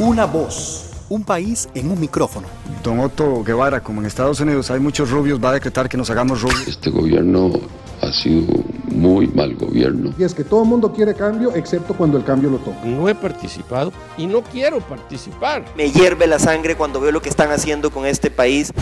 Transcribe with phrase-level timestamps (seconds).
[0.00, 2.46] Una voz, un país en un micrófono.
[2.84, 6.08] Don Otto Guevara, como en Estados Unidos hay muchos rubios, va a decretar que nos
[6.08, 6.68] hagamos rubios.
[6.68, 7.50] Este gobierno
[8.00, 8.46] ha sido
[8.92, 10.14] muy mal gobierno.
[10.16, 12.84] Y es que todo el mundo quiere cambio, excepto cuando el cambio lo toca.
[12.84, 15.64] No he participado y no quiero participar.
[15.76, 18.72] Me hierve la sangre cuando veo lo que están haciendo con este país.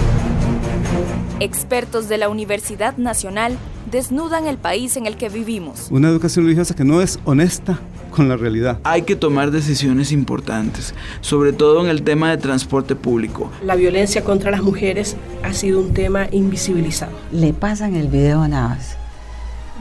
[1.41, 3.57] Expertos de la Universidad Nacional
[3.91, 5.89] desnudan el país en el que vivimos.
[5.91, 7.79] Una educación religiosa que no es honesta
[8.17, 8.81] con la realidad.
[8.83, 13.51] Hay que tomar decisiones importantes, sobre todo en el tema de transporte público.
[13.63, 17.13] La violencia contra las mujeres ha sido un tema invisibilizado.
[17.31, 18.97] Le pasan el video a Navas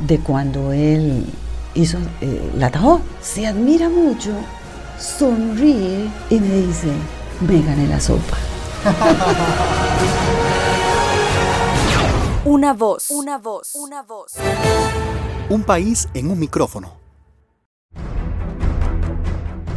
[0.06, 1.26] de cuando él
[1.74, 3.02] hizo eh, la atajó.
[3.22, 4.32] Se admira mucho,
[5.00, 6.90] sonríe y me dice,
[7.48, 8.38] me gané la sopa.
[12.46, 14.34] Una voz, una voz, una voz.
[15.50, 17.05] Un país en un micrófono.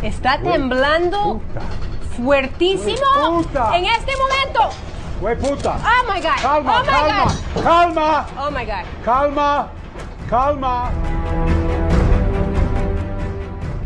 [0.03, 1.41] Está temblando
[2.17, 3.43] fuertísimo
[3.75, 4.71] en este momento.
[5.21, 5.77] Güey, puta.
[5.79, 6.41] Oh my God.
[6.41, 7.63] Calma, oh my calma, God.
[7.63, 8.27] calma.
[8.39, 9.05] Oh my God.
[9.05, 9.69] Calma,
[10.31, 10.91] calma.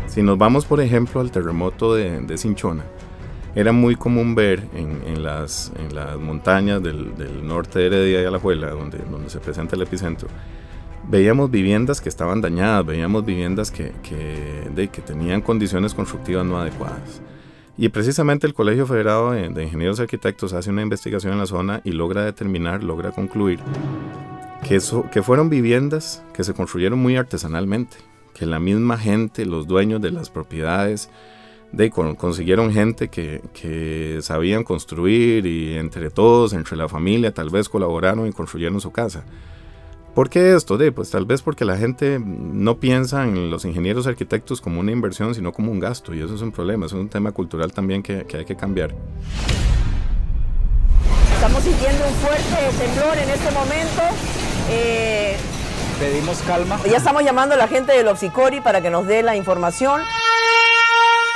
[0.05, 2.83] Si nos vamos, por ejemplo, al terremoto de, de Cinchona,
[3.55, 8.21] era muy común ver en, en, las, en las montañas del, del, norte de Heredia
[8.21, 10.27] y Alajuela, donde, donde se presenta el epicentro,
[11.09, 17.21] veíamos viviendas que estaban dañadas, veíamos viviendas que, que, tenían condiciones constructivas no adecuadas.
[17.77, 21.81] Y precisamente el Colegio Federado de, de Ingenieros Arquitectos hace una investigación en la zona
[21.83, 23.59] y logra determinar, logra concluir
[24.63, 27.97] que, eso, que fueron viviendas que se construyeron muy artesanalmente,
[28.33, 31.09] que la misma gente, los dueños de las propiedades,
[31.71, 37.49] de, con, consiguieron gente que, que, sabían construir y entre todos, entre la familia, tal
[37.49, 39.25] vez colaboraron y construyeron su casa.
[40.13, 40.77] ¿Por qué esto?
[40.77, 44.91] De, pues tal vez porque la gente no piensa en los ingenieros arquitectos como una
[44.91, 48.03] inversión, sino como un gasto, y eso es un problema, es un tema cultural también
[48.03, 48.93] que, que hay que cambiar.
[51.33, 54.01] Estamos sintiendo un fuerte temblor en este momento.
[54.69, 55.35] Eh,
[55.99, 56.79] Pedimos calma.
[56.89, 60.01] Ya estamos llamando a la gente del Opsicori para que nos dé la información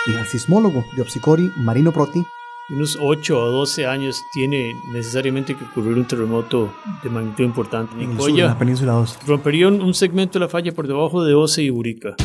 [0.06, 2.26] y al sismólogo de Opsicori, Marino Proti.
[2.70, 7.96] Unos 8 o 12 años tiene necesariamente que ocurrir un terremoto de magnitud importante.
[7.96, 9.20] En el sur, en la península 2.
[9.26, 12.18] Rompería un, un, segmento de la falla por debajo de Oce y Urica.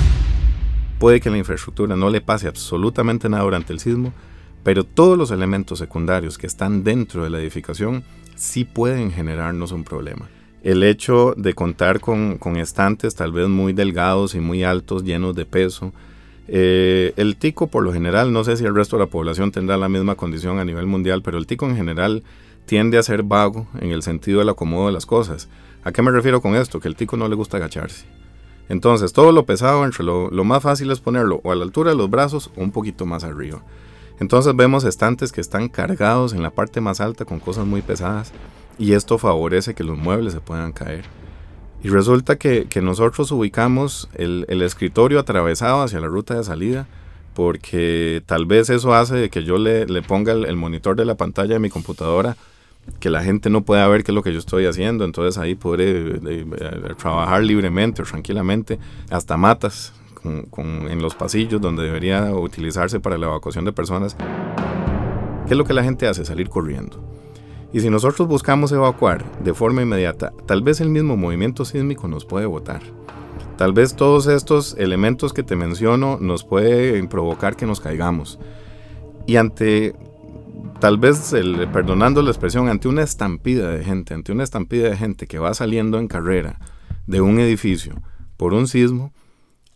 [0.98, 4.12] Puede que la infraestructura no le pase absolutamente nada durante el sismo,
[4.64, 8.02] pero todos los elementos secundarios que están dentro de la edificación
[8.34, 10.28] sí pueden generarnos un problema.
[10.64, 15.36] El hecho de contar con, con estantes tal vez muy delgados y muy altos, llenos
[15.36, 15.92] de peso,
[16.54, 19.78] eh, el tico, por lo general, no sé si el resto de la población tendrá
[19.78, 22.24] la misma condición a nivel mundial, pero el tico en general
[22.66, 25.48] tiende a ser vago en el sentido del acomodo de las cosas.
[25.82, 26.78] ¿A qué me refiero con esto?
[26.78, 28.04] Que el tico no le gusta agacharse.
[28.68, 31.92] Entonces, todo lo pesado, entre lo, lo más fácil es ponerlo o a la altura
[31.92, 33.64] de los brazos o un poquito más arriba.
[34.20, 38.30] Entonces vemos estantes que están cargados en la parte más alta con cosas muy pesadas
[38.78, 41.21] y esto favorece que los muebles se puedan caer.
[41.82, 46.86] Y resulta que, nosotros ubicamos el, escritorio atravesado hacia la ruta de salida
[47.34, 51.60] porque tal vez eso hace que yo le, ponga el, monitor de la pantalla de
[51.60, 52.36] mi computadora
[53.00, 55.54] que la gente no pueda ver qué es lo que yo estoy haciendo, entonces ahí
[55.54, 58.78] podré de, de, trabajar libremente o tranquilamente,
[59.08, 59.92] hasta matas
[60.24, 64.16] en los pasillos donde debería utilizarse para la evacuación de personas.
[65.46, 66.24] ¿Qué es lo que la gente hace?
[66.24, 67.21] Salir corriendo.
[67.72, 72.24] Y si nosotros buscamos evacuar de forma inmediata, tal vez el mismo movimiento sísmico nos
[72.24, 72.82] puede botar.
[73.56, 78.38] Tal vez todos estos elementos que te menciono nos pueden provocar que nos caigamos.
[79.26, 79.94] Y ante,
[80.80, 81.34] tal vez,
[81.72, 85.54] perdonando la expresión, ante una estampida de gente, ante una estampida de gente que va
[85.54, 86.58] saliendo en carrera
[87.06, 87.94] de un edificio
[88.36, 89.12] por un sismo,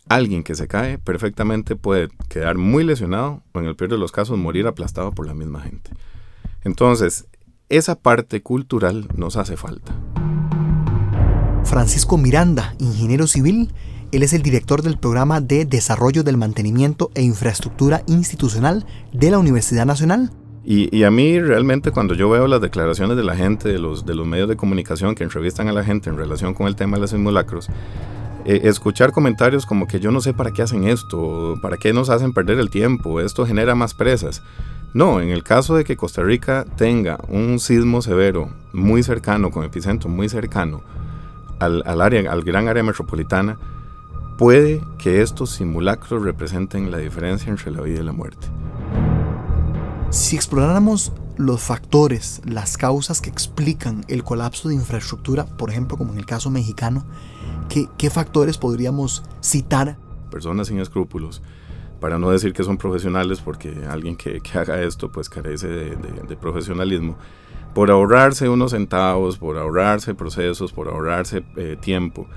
[0.09, 4.11] alguien que se cae perfectamente puede quedar muy lesionado o en el peor de los
[4.11, 5.91] casos morir aplastado por la misma gente.
[6.63, 7.27] Entonces,
[7.69, 9.93] esa parte cultural nos hace falta.
[11.63, 13.71] Francisco Miranda, ingeniero civil,
[14.13, 19.39] él es el director del programa de Desarrollo del Mantenimiento e Infraestructura Institucional de la
[19.39, 20.31] Universidad Nacional.
[20.63, 24.05] Y, y, a mí realmente cuando yo veo las declaraciones de la gente, de los,
[24.05, 26.97] de los medios de comunicación que entrevistan a la gente en relación con el tema
[26.97, 27.69] de los simulacros,
[28.47, 32.09] eh, escuchar comentarios como que yo no sé para qué hacen esto, para qué nos
[32.09, 34.41] hacen perder el tiempo, esto genera más presas.
[34.93, 39.65] No, en el caso de que Costa Rica tenga un sismo severo muy cercano, con
[39.65, 40.81] epicentro muy cercano
[41.59, 43.57] al, área, al gran área metropolitana,
[44.37, 48.47] puede que estos simulacros representen la diferencia entre la vida y la muerte.
[50.09, 56.13] Si exploráramos los factores, las causas que explican el colapso de infraestructura, por ejemplo, como
[56.13, 57.03] en el caso mexicano,
[57.67, 59.97] ¿qué, qué factores podríamos citar?
[60.29, 61.41] Personas sin escrúpulos
[61.99, 67.17] para no decir que son profesionales, porque alguien que, haga esto pues carece de, profesionalismo,
[67.73, 72.27] por ahorrarse unos centavos, por ahorrarse procesos, por ahorrarse eh, tiempo.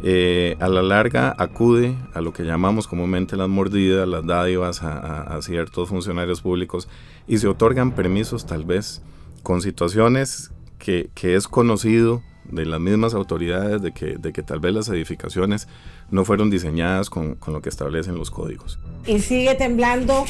[0.00, 5.36] Eh, a la larga acude a lo que llamamos comúnmente las mordidas, las dádivas a,
[5.42, 6.88] ciertos funcionarios públicos
[7.26, 9.02] y se otorgan permisos tal vez
[9.42, 14.58] con situaciones que, que es conocido de las mismas autoridades de que, de que tal
[14.60, 15.68] vez las edificaciones
[16.10, 18.78] no fueron diseñadas con, con, lo que establecen los códigos.
[19.06, 20.24] Y sigue temblando.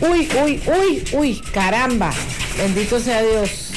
[0.00, 2.10] Uy, uy, uy, uy, caramba.
[2.58, 3.72] Bendito sea Dios.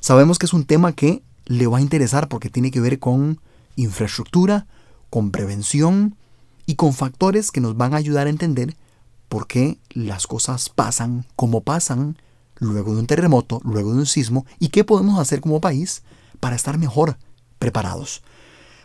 [0.00, 3.40] sabemos que es un tema que le va a interesar porque tiene que ver con
[3.76, 4.66] infraestructura,
[5.10, 6.16] con prevención
[6.66, 8.76] y con factores que nos van a ayudar a entender
[9.28, 12.18] por qué las cosas pasan como pasan
[12.56, 16.02] luego de un terremoto, luego de un sismo y qué podemos hacer como país
[16.40, 17.16] para estar mejor
[17.60, 18.24] preparados.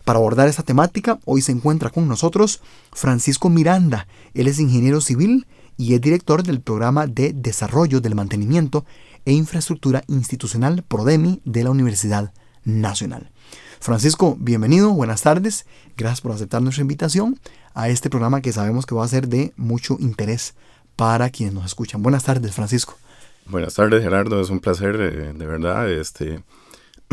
[0.06, 2.62] Para abordar esta temática, hoy se encuentra con nosotros
[2.94, 4.08] Francisco Miranda.
[4.36, 5.48] Él es ingeniero civil
[5.78, 8.86] y es director del programa de Desarrollo del Mantenimiento
[9.26, 12.32] e Infraestructura Institucional PRODEMI de la Universidad
[12.64, 13.32] Nacional.
[13.80, 15.66] Francisco, bienvenido, buenas tardes.
[15.98, 17.40] Gracias por aceptar nuestra invitación
[17.74, 20.54] a este programa que sabemos que va a ser de mucho interés
[20.96, 22.04] para quienes nos escuchan.
[22.04, 22.96] Buenas tardes, Francisco.
[23.48, 24.40] Buenas tardes, Gerardo.
[24.40, 25.92] Es un placer, eh, de verdad.
[25.92, 26.44] Este,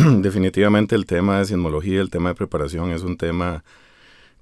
[0.23, 3.65] definitivamente el tema de sismología, el tema de preparación es un tema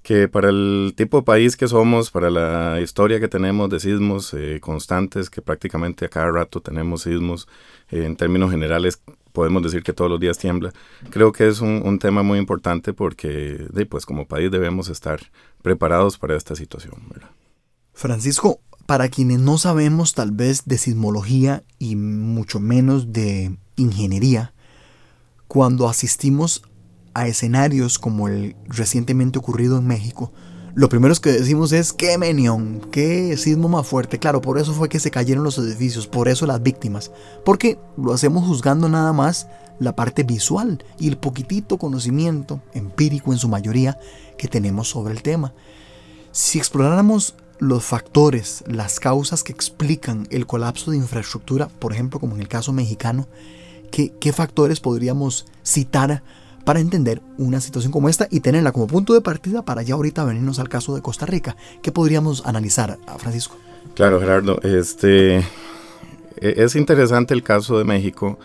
[0.03, 4.33] que para el tipo de país que somos, para la historia que tenemos de sismos
[4.33, 7.47] eh, constantes, que prácticamente a cada rato tenemos sismos,
[7.91, 8.99] eh, en términos generales
[9.31, 10.73] podemos decir que todos los días tiembla,
[11.09, 15.19] creo que es un, tema muy importante porque pues como país debemos estar
[15.61, 16.95] preparados para esta situación.
[17.93, 24.53] Francisco, para quienes no sabemos tal vez de sismología y mucho menos de ingeniería,
[25.51, 26.63] cuando asistimos
[27.13, 30.31] a escenarios como el recientemente ocurrido en México,
[30.75, 34.17] lo primero que decimos es qué menión, qué sismo más fuerte.
[34.17, 37.11] Claro, por eso fue que se cayeron los edificios, por eso las víctimas.
[37.43, 43.37] Porque lo hacemos juzgando nada más la parte visual y el poquitito conocimiento empírico en
[43.37, 43.99] su mayoría
[44.37, 45.53] que tenemos sobre el tema.
[46.31, 52.35] Si exploráramos los factores, las causas que explican el colapso de infraestructura, por ejemplo, como
[52.35, 53.27] en el caso mexicano,
[53.91, 56.23] ¿Qué, factores podríamos citar
[56.65, 60.23] para entender una situación como esta y tenerla como punto de partida para ya ahorita
[60.23, 61.55] venirnos al caso de Costa Rica?
[61.81, 63.57] ¿Qué podríamos analizar, Francisco?
[63.95, 64.61] Claro, Gerardo.
[64.61, 65.43] Este, e,
[66.37, 68.39] es interesante el caso de México,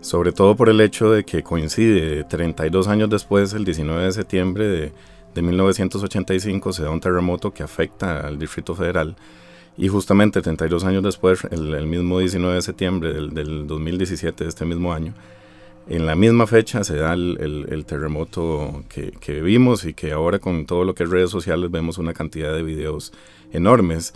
[0.00, 4.66] sobre todo por el hecho de que coincide 32 años después, el 19 de septiembre
[4.66, 4.92] de,
[5.34, 9.16] de 1985, se da un terremoto que afecta al Distrito Federal
[9.78, 14.92] y justamente 32 años después, el, mismo 19 de septiembre del, 2017, de este mismo
[14.92, 15.12] año,
[15.88, 20.66] en la misma fecha se da el, terremoto que, que, vimos y que ahora con
[20.66, 23.12] todo lo que es redes sociales vemos una cantidad de videos
[23.52, 24.14] enormes.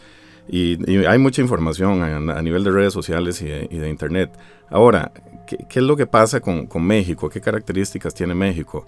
[0.49, 4.31] Y, hay mucha información a, nivel de redes sociales y de, internet.
[4.71, 5.13] Ahora,
[5.47, 7.29] ¿qué, ¿qué, es lo que pasa con, con México?
[7.29, 8.87] ¿Qué características tiene México?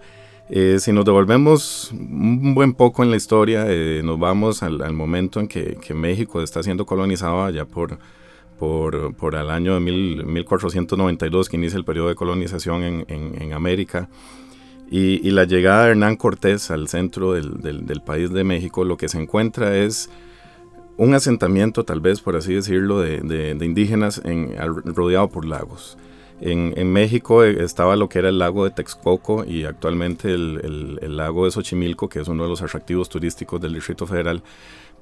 [0.55, 5.41] Eh, si nos devolvemos un buen poco en la historia, eh, nos vamos al, momento
[5.41, 7.99] en que, México está siendo colonizado allá por,
[8.59, 14.11] por, el año de 1492, que inicia el periodo de colonización en, América.
[14.91, 19.19] Y, la llegada de Hernán Cortés al centro del, país de México, lo que se
[19.19, 20.11] encuentra es
[20.99, 24.21] un asentamiento, tal vez por así decirlo, de, indígenas
[24.85, 25.97] rodeado por lagos.
[26.45, 31.45] En, México eh, estaba lo que era el lago de Texcoco y actualmente el, lago
[31.45, 34.43] de Xochimilco, que es uno de los atractivos turísticos del Distrito Federal.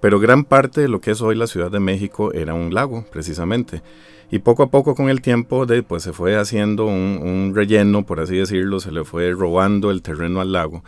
[0.03, 3.07] Pero gran parte de lo que es hoy la Ciudad de México era un lago,
[3.11, 3.83] precisamente.
[4.31, 8.21] Y poco a poco con el tiempo de, pues, se fue haciendo un, relleno, por
[8.21, 10.85] así decirlo, se le fue robando el terreno al lago.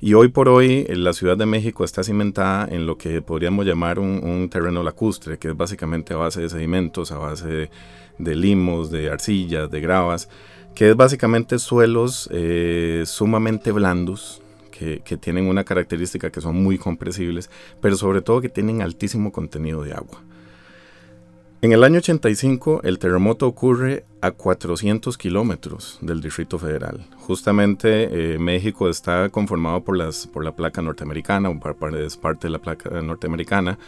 [0.00, 3.98] Y hoy por hoy la Ciudad de México está cimentada en lo que podríamos llamar
[3.98, 7.70] un, un terreno lacustre, que es básicamente a base de sedimentos, a base de
[8.18, 10.28] de limos, de arcillas, de gravas,
[10.74, 17.50] que es básicamente suelos eh, sumamente blandos, que, tienen una característica que son muy compresibles,
[17.80, 20.22] pero sobre todo que tienen altísimo contenido de agua.
[21.62, 27.06] En el año 85 el terremoto ocurre a 400 kilómetros del Distrito Federal.
[27.16, 32.50] Justamente eh, México está conformado por, las, por la placa norteamericana, o es parte de
[32.50, 33.78] la placa norteamericana,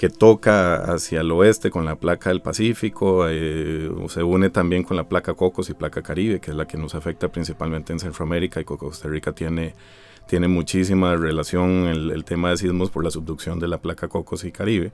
[0.00, 4.96] que toca hacia el oeste con la placa del Pacífico, eh, se une también con
[4.96, 8.62] la placa Cocos y placa Caribe, que es la que nos afecta principalmente en Centroamérica
[8.62, 9.74] y Costa Rica tiene,
[10.26, 14.52] tiene muchísima relación el, tema de sismos por la subducción de la placa Cocos y
[14.52, 14.90] Caribe.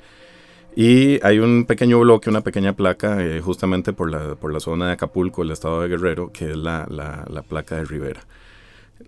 [0.75, 4.89] Y hay un pequeño bloque, una pequeña placa, eh, justamente por la, por la zona
[4.89, 8.23] de Acapulco, el estado de Guerrero, que es la, la, la placa de Rivera.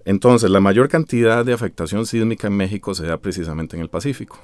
[0.04, 4.38] Entonces, la mayor cantidad de afectación sísmica en México se da precisamente en el Pacífico.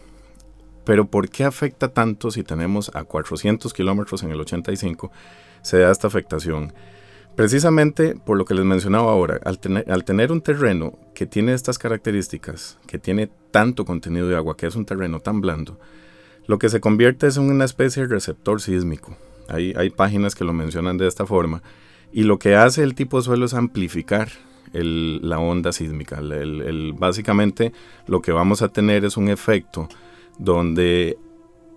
[0.85, 5.11] Pero ¿por qué afecta tanto si tenemos a 400 kilómetros en el 85?
[5.63, 6.73] Se da esta afectación.
[7.37, 12.79] Precisamente por lo que les mencionaba ahora, al tener, un terreno que tiene estas características,
[12.87, 15.81] que tiene tanto contenido de agua, que es un terreno tan blando,
[16.47, 19.17] lo que se convierte es en una especie de receptor sísmico.
[19.49, 21.63] Hay, páginas que lo mencionan de esta forma.
[22.13, 24.29] Y lo que hace el tipo de suelo es amplificar
[24.73, 26.19] la onda sísmica.
[26.21, 27.73] El, básicamente
[28.07, 29.89] lo que vamos a tener es un efecto
[30.39, 31.19] donde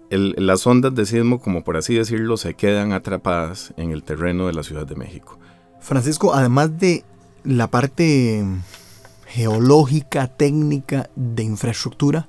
[0.10, 4.54] las ondas de sismo, como por así decirlo, se quedan atrapadas en el terreno de
[4.54, 5.38] la Ciudad de México.
[5.82, 7.04] Francisco, además de
[7.44, 8.44] la parte
[9.28, 12.28] geológica, técnica, de infraestructura,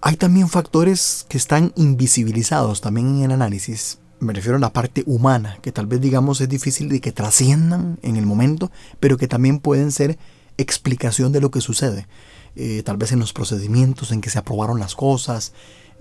[0.00, 3.98] hay también factores que están invisibilizados también en el análisis.
[4.20, 7.98] Me refiero a la parte humana, que tal vez digamos es difícil de que trasciendan
[8.02, 8.70] en el momento,
[9.00, 10.18] pero que también pueden ser
[10.58, 12.06] explicación de lo que sucede.
[12.56, 15.52] Eh, tal vez en los procedimientos en que se aprobaron las cosas,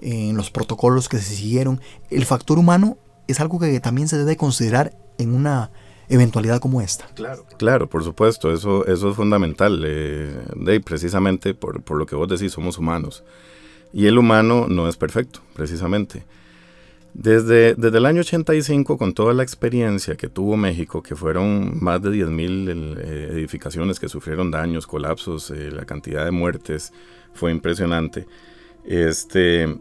[0.02, 1.82] en los protocolos que se siguieron.
[2.10, 5.72] El factor humano es algo que también se debe considerar en una
[6.10, 7.06] eventualidad como esta.
[7.16, 9.82] Claro, claro por supuesto, eso, eso es fundamental.
[9.86, 13.24] Eh, de, precisamente por, por lo que vos decís, somos humanos.
[13.92, 16.26] Y el humano no es perfecto, precisamente.
[17.14, 22.02] Desde, desde el año 85, con toda la experiencia que tuvo México, que fueron más
[22.02, 26.92] de 10.000 eh, edificaciones que sufrieron daños, colapsos, eh, la cantidad de muertes
[27.34, 28.26] fue impresionante.
[28.84, 29.78] Este,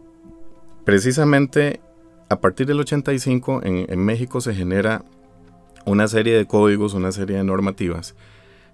[0.85, 1.81] precisamente
[2.29, 5.03] a partir del 85 en, en México se genera
[5.85, 8.15] una serie de códigos, una serie de normativas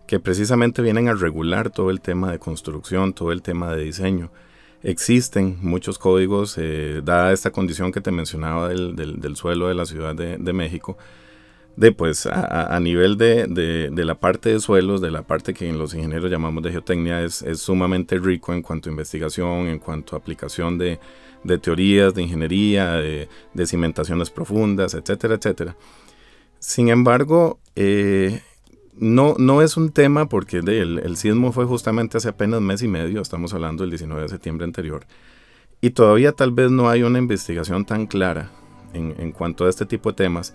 [0.05, 4.31] que precisamente vienen a regular todo el tema de construcción, todo el tema de diseño
[4.83, 9.85] existen muchos códigos, eh, dada esta condición que te mencionaba del, del, suelo de la
[9.85, 10.97] Ciudad de, de México,
[11.75, 15.53] de pues a, a nivel de, de, de, la parte de suelos, de la parte
[15.53, 19.79] que los ingenieros llamamos de geotecnia, es, es sumamente rico en cuanto a investigación, en
[19.79, 20.99] cuanto a aplicación de,
[21.61, 23.27] teorías, de ingeniería, de,
[23.65, 25.75] cimentaciones profundas, etcétera, etcétera.
[26.59, 28.41] Sin embargo, eh,
[28.99, 33.21] no, no es un tema porque el, sismo fue justamente hace apenas mes y medio,
[33.21, 35.05] estamos hablando del 19 de septiembre anterior,
[35.81, 38.51] y todavía tal vez no hay una investigación tan clara
[38.93, 40.53] en, cuanto a este tipo de temas,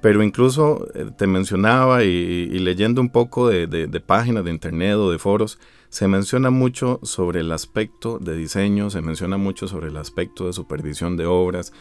[0.00, 5.18] pero incluso eh, te mencionaba y, leyendo un poco de, páginas de internet o de
[5.18, 10.46] foros, se menciona mucho sobre el aspecto de diseño, se menciona mucho sobre el aspecto
[10.46, 11.72] de supervisión de obras,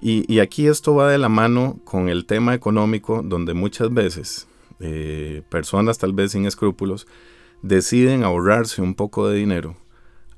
[0.00, 4.46] y aquí esto va de la mano con el tema económico, donde muchas veces
[4.80, 7.06] eh, personas tal vez sin escrúpulos
[7.62, 9.76] deciden ahorrarse un poco de dinero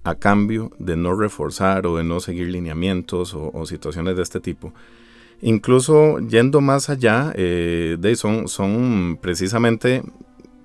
[0.05, 4.73] a cambio de no reforzar o de no seguir lineamientos o, situaciones de este tipo.
[5.43, 10.03] Incluso yendo más allá, eh, de, son, precisamente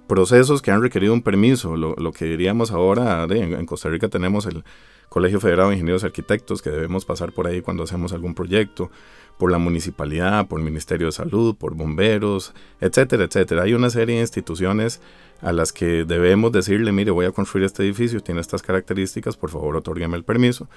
[0.08, 1.76] procesos que han requerido un permiso.
[1.76, 4.64] Lo, que diríamos ahora, en, Costa Rica tenemos el
[5.10, 8.90] Colegio Federado de Ingenieros Arquitectos que debemos pasar por ahí cuando hacemos algún proyecto
[9.38, 13.64] por la municipalidad, por el Ministerio de Salud, por bomberos, etcétera, etcétera.
[13.64, 15.02] Hay una serie de instituciones
[15.42, 19.50] a las que debemos decirle, mire, voy a construir este edificio, tiene estas características, por
[19.50, 20.70] favor, otórgueme el permiso.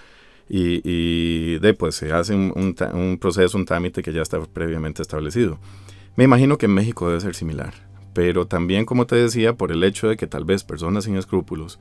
[0.48, 5.58] Y, y de, pues se hace un, proceso, un trámite que ya está previamente establecido.
[6.16, 7.74] Me imagino que en México debe ser similar,
[8.14, 11.78] pero también, como te decía, por el hecho de que tal vez personas sin escrúpulos,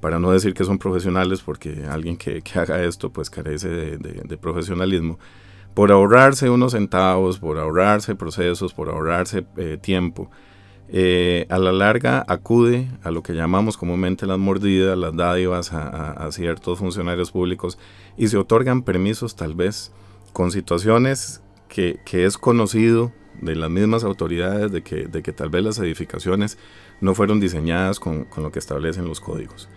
[0.00, 5.18] para no decir que son profesionales, porque alguien que, haga esto pues carece de profesionalismo,
[5.74, 10.30] por ahorrarse unos centavos, por ahorrarse procesos, por ahorrarse eh, tiempo,
[10.92, 16.28] eh, a la larga acude a lo que llamamos comúnmente las mordidas, las dádivas a,
[16.32, 17.78] ciertos funcionarios públicos
[18.16, 19.92] y se otorgan permisos tal vez
[20.32, 25.62] con situaciones que, es conocido de las mismas autoridades de que, de que, tal vez
[25.62, 26.58] las edificaciones
[27.00, 29.68] no fueron diseñadas con lo que establecen los códigos.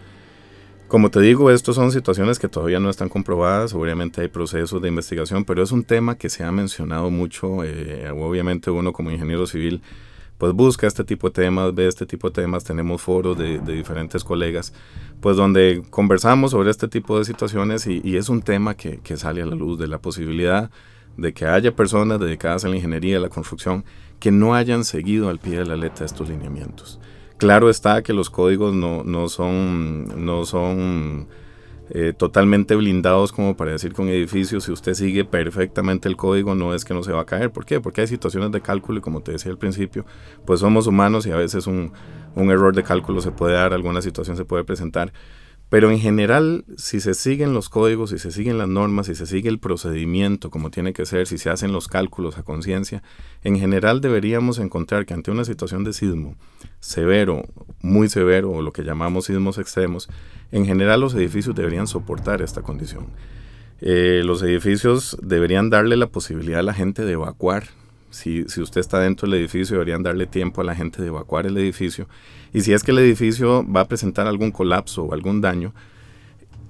[0.93, 4.89] Como te digo, estas son situaciones que todavía no están comprobadas, obviamente hay procesos de
[4.89, 9.47] investigación, pero es un tema que se ha mencionado mucho, eh, obviamente uno como ingeniero
[9.47, 9.81] civil
[10.37, 14.23] pues busca este tipo de temas, ve este tipo de temas, tenemos foros de, diferentes
[14.23, 14.71] colegas,
[15.19, 19.41] pues donde conversamos sobre este tipo de situaciones y, es un tema que, que, sale
[19.41, 20.69] a la luz de la posibilidad
[21.17, 23.83] de que haya personas dedicadas a la ingeniería, a la construcción,
[24.19, 26.99] que no hayan seguido al pie de la letra estos lineamientos.
[27.43, 31.27] Claro está que los códigos no, no son, no son
[31.89, 36.73] eh, totalmente blindados como para decir con edificios, si usted sigue perfectamente el código, no
[36.73, 37.51] es que no se va a caer.
[37.51, 37.81] ¿Por qué?
[37.81, 40.05] Porque hay situaciones de cálculo y como te decía al principio,
[40.45, 41.91] pues somos humanos y a veces un,
[42.33, 45.11] un error de cálculo se puede dar, alguna situación se puede presentar.
[45.73, 49.25] Pero en general, si se siguen los códigos, si se siguen las normas, si se
[49.25, 53.01] sigue el procedimiento como tiene que ser, si se hacen los cálculos a conciencia,
[53.43, 56.35] en general deberíamos encontrar que ante una situación de sismo
[56.79, 57.45] severo,
[57.81, 60.09] muy severo, o lo que llamamos sismos extremos,
[60.51, 63.07] en general los edificios deberían soportar esta condición.
[63.81, 67.63] Eh, los edificios deberían darle la posibilidad a la gente de evacuar
[68.13, 71.57] si, usted está dentro del edificio, deberían darle tiempo a la gente de evacuar el
[71.57, 72.07] edificio.
[72.53, 75.73] Y si es que el edificio va a presentar algún colapso o algún daño,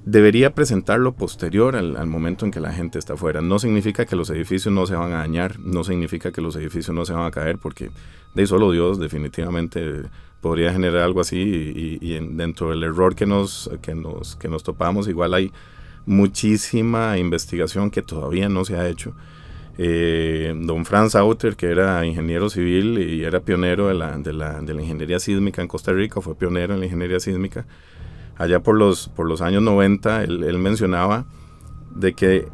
[0.06, 3.42] debería presentarlo posterior al, momento en que la gente está afuera.
[3.42, 6.96] No significa que los edificios no se van a dañar, no significa que los edificios
[6.96, 7.92] no se van a caer, porque
[8.34, 10.04] de solo Dios definitivamente
[10.40, 14.64] podría generar algo así y, y dentro del error que nos, que, nos, que nos
[14.64, 15.52] topamos, igual hay
[16.06, 19.14] muchísima investigación que todavía no se ha hecho
[19.78, 24.62] eh, don Franz Auter, que era ingeniero civil y era pionero de la, de, la,
[24.62, 27.66] de la, ingeniería sísmica en Costa Rica, fue pionero en la ingeniería sísmica.
[28.38, 31.26] Allá por los, por los años 90, él, mencionaba
[31.96, 32.48] de que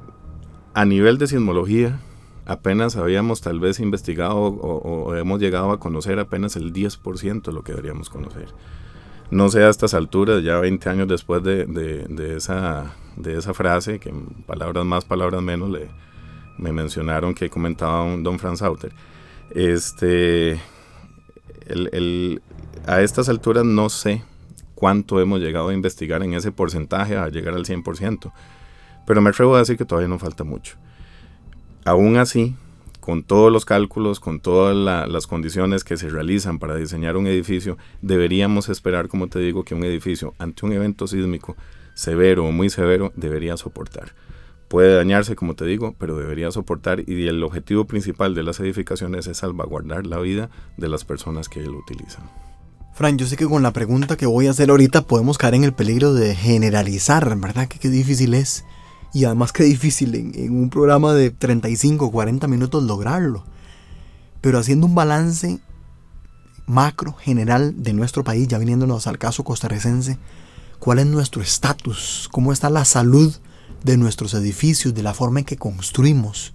[0.74, 2.00] a nivel de sismología
[2.46, 7.64] apenas habíamos tal vez investigado o, hemos llegado a conocer apenas el 10% de lo
[7.64, 8.48] que deberíamos conocer.
[9.30, 13.54] No sé a estas alturas, ya 20 años después de, de, de esa, de esa
[13.54, 14.12] frase, que
[14.48, 15.90] palabras más, palabras menos, le,
[16.60, 18.92] me mencionaron que comentaba un don Franz Sauter.
[19.51, 20.60] Este,
[22.86, 24.24] a estas alturas no sé
[24.75, 28.32] cuánto hemos llegado a investigar en ese porcentaje a llegar al 100%,
[29.06, 30.75] pero me atrevo a decir que todavía no falta mucho.
[31.86, 32.56] Aún así,
[33.00, 34.75] con todos los cálculos, con todas
[35.10, 39.75] las condiciones que se realizan para diseñar un edificio, deberíamos esperar, como te digo, que
[39.75, 41.56] un edificio ante un evento sísmico
[41.96, 44.13] severo o muy severo debería soportar
[44.70, 49.28] puede dañarse, como te digo, pero debería soportar y el objetivo principal de las edificaciones
[49.28, 52.30] es salvaguardar la vida de las personas que lo utilizan.
[52.93, 55.63] Fran, yo sé que con la pregunta que voy a hacer ahorita podemos caer en
[55.63, 57.67] el peligro de generalizar, ¿verdad?
[57.67, 58.63] Que qué difícil es.
[59.12, 63.43] Y además qué difícil en, en un programa de 35 o 40 minutos lograrlo.
[64.41, 65.60] Pero haciendo un balance
[66.67, 70.20] macro, general de nuestro país, ya viniéndonos al caso costarricense,
[70.78, 72.30] ¿cuál es nuestro estatus?
[72.32, 73.34] ¿Cómo está la salud
[73.84, 76.54] de nuestros edificios, de la forma en que construimos.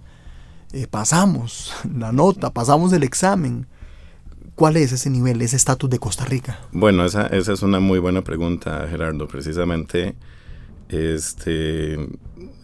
[0.73, 3.67] Eh, pasamos la nota, pasamos el examen.
[4.55, 6.59] ¿Cuál es ese nivel, ese estatus de Costa Rica?
[6.71, 9.27] Bueno, esa, esa, es una muy buena pregunta, Gerardo.
[9.27, 10.15] Precisamente,
[10.87, 11.97] este,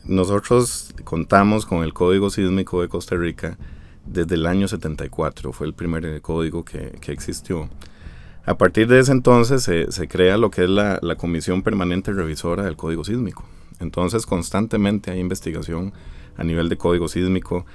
[0.05, 3.57] nosotros contamos con el Código Sísmico de Costa Rica
[4.05, 7.69] desde el año 74, fue el primer código que, que existió.
[8.45, 12.11] A partir de ese entonces se, se crea lo que es la, la Comisión Permanente
[12.11, 13.45] Revisora del Código Sísmico.
[13.81, 15.93] Entonces constantemente hay investigación
[16.37, 17.65] a nivel de código sísmico.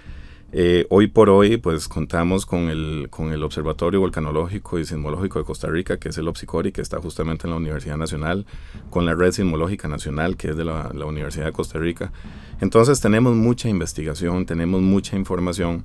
[0.53, 5.45] Eh, hoy por hoy, pues contamos con el, con el Observatorio Volcanológico y Sismológico de
[5.45, 8.47] Costa Rica, que es el OPSICORI, que está justamente en la Universidad Nacional,
[8.88, 12.12] con la Red Sismológica Nacional, que es de la, Universidad de Costa Rica.
[12.61, 15.85] Entonces tenemos mucha investigación, tenemos mucha información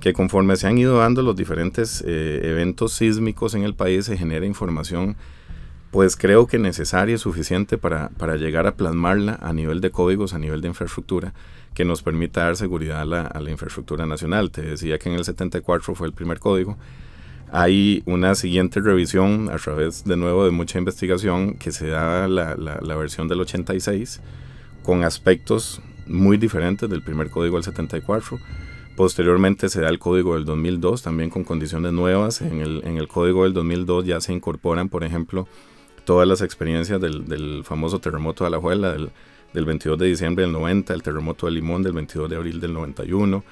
[0.00, 4.16] que conforme se han ido dando los diferentes eh, eventos sísmicos en el país, se
[4.16, 5.16] genera información
[5.90, 10.34] pues creo que necesaria y suficiente para, para, llegar a plasmarla a nivel de códigos,
[10.34, 11.32] a nivel de infraestructura,
[11.74, 14.50] que nos permita dar seguridad a la, a la, infraestructura nacional.
[14.50, 16.76] Te decía que en el 74 fue el primer código.
[17.52, 22.54] Hay una siguiente revisión a través de nuevo de mucha investigación que se da la,
[22.54, 24.20] la, la versión del 86
[24.84, 28.38] con aspectos muy diferentes del primer código del 74.
[28.96, 32.42] Posteriormente se da el código del 2002 también con condiciones nuevas.
[32.42, 35.48] En el, en el código del 2002 ya se incorporan, por ejemplo,
[36.04, 39.10] todas las experiencias del, famoso terremoto de Alajuela del,
[39.52, 42.72] del 22 de diciembre del 90, el terremoto de Limón del 22 de abril del
[42.72, 43.44] 91,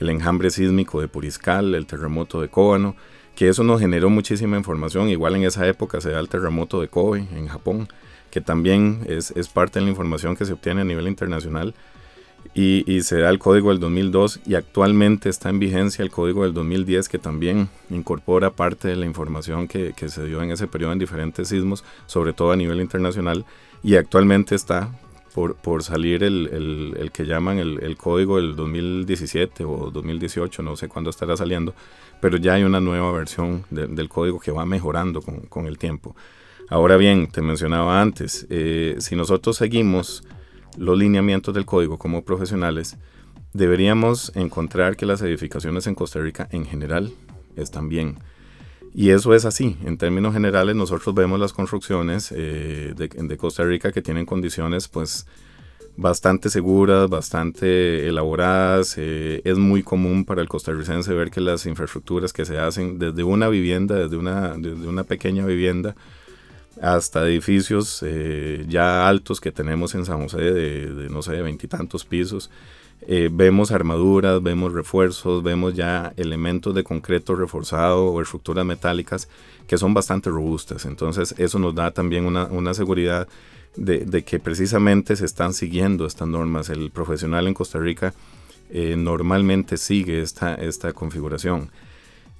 [0.00, 2.96] el enjambre sísmico de Puriscal, el terremoto de Kóbano,
[3.34, 5.08] que eso nos generó muchísima información.
[5.08, 7.88] Igual en esa época se da el terremoto de Kobe en Japón,
[8.30, 11.74] que también es, es parte de la información que se obtiene a nivel internacional
[12.52, 16.52] y, se da el código del 2002 y actualmente está en vigencia el código del
[16.52, 20.98] 2010 que también incorpora parte de la información que, se dio en ese periodo en
[20.98, 23.44] diferentes sismos, sobre todo a nivel internacional,
[23.82, 24.90] y actualmente está
[25.32, 30.88] por, por salir el, el, que llaman el, código del 2017 o 2018, no sé
[30.88, 31.72] cuándo estará saliendo,
[32.20, 36.16] pero ya hay una nueva versión del código que va mejorando con, con, el tiempo.
[36.68, 40.24] Ahora bien, te mencionaba antes, eh, si nosotros seguimos
[40.80, 42.96] los lineamientos del código como profesionales,
[43.52, 47.12] deberíamos encontrar que las edificaciones en Costa Rica en general
[47.54, 48.16] están bien.
[48.94, 49.76] Y eso es así.
[49.84, 55.26] En términos generales, nosotros vemos las construcciones eh, de, Costa Rica que tienen condiciones, pues,
[55.98, 58.94] bastante seguras, bastante elaboradas.
[58.96, 63.22] Eh, es muy común para el costarricense ver que las infraestructuras que se hacen desde
[63.22, 65.94] una vivienda, desde una, desde una pequeña vivienda,
[66.80, 72.04] hasta edificios eh, ya altos que tenemos en San José de, de no sé, veintitantos
[72.04, 72.50] pisos.
[73.06, 79.28] Eh, vemos armaduras, vemos refuerzos, vemos ya elementos de concreto reforzado o estructuras metálicas
[79.66, 80.84] que son bastante robustas.
[80.84, 83.26] Entonces eso nos da también una, una seguridad
[83.76, 86.68] de, que precisamente se están siguiendo estas normas.
[86.68, 88.12] El profesional en Costa Rica
[88.70, 91.70] eh, normalmente sigue esta, esta configuración.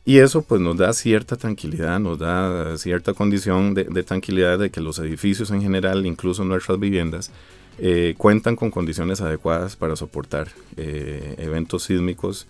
[0.04, 4.80] Y eso pues nos da cierta tranquilidad, nos da cierta condición de, tranquilidad de que
[4.80, 7.30] los edificios en general, incluso nuestras viviendas,
[7.78, 12.46] eh, cuentan con condiciones adecuadas para soportar eh, eventos sísmicos,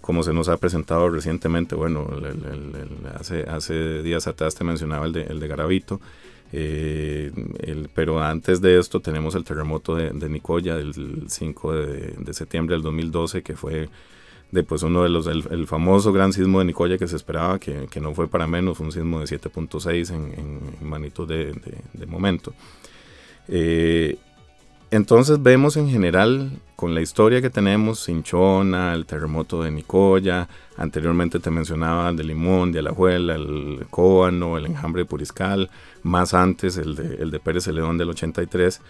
[0.00, 1.74] como se nos ha presentado recientemente.
[1.74, 2.08] Bueno,
[3.18, 6.00] hace, hace días atrás te mencionaba el de, el de Garavito,
[6.56, 7.32] eh,
[7.94, 13.42] pero antes de esto tenemos el terremoto de, Nicoya del 5 de, septiembre del 2012,
[13.42, 13.88] que fue
[14.54, 18.00] de pues uno de los, el, famoso gran sismo de Nicoya que se esperaba, que,
[18.00, 22.54] no fue para menos, un sismo de 7.6 en, en, magnitud de, momento.
[23.48, 24.16] Eh,
[24.92, 31.40] entonces vemos en general, con la historia que tenemos, Cinchona, el terremoto de Nicoya, anteriormente
[31.40, 35.68] te mencionaba el de Limón, de Alajuela, el Cóano, el enjambre de Puriscal,
[36.04, 38.80] más antes el de, el de Pérez Celedón del 83.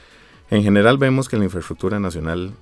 [0.50, 2.52] En general vemos que la infraestructura nacional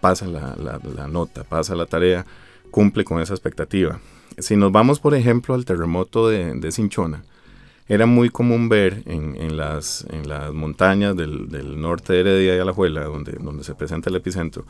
[0.00, 2.26] pasa la, nota, pasa la tarea,
[2.70, 4.00] cumple con esa expectativa.
[4.38, 7.22] Si nos vamos, por ejemplo, al terremoto de, de Cinchona,
[7.90, 13.02] era muy común ver en, las, en las montañas del, norte de Heredia y Alajuela,
[13.02, 14.64] donde, donde se presenta el epicentro,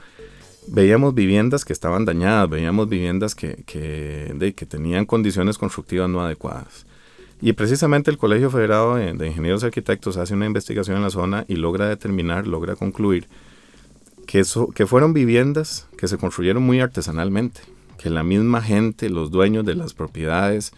[0.69, 6.87] veíamos viviendas que estaban dañadas, veíamos viviendas que, que, tenían condiciones constructivas no adecuadas.
[7.43, 11.45] Y precisamente el Colegio Federado de, Ingenieros y Arquitectos hace una investigación en la zona
[11.47, 13.29] y logra determinar, logra concluir
[14.31, 17.63] que, fueron viviendas que se construyeron muy artesanalmente,
[17.99, 20.73] que la misma gente, los dueños de las propiedades,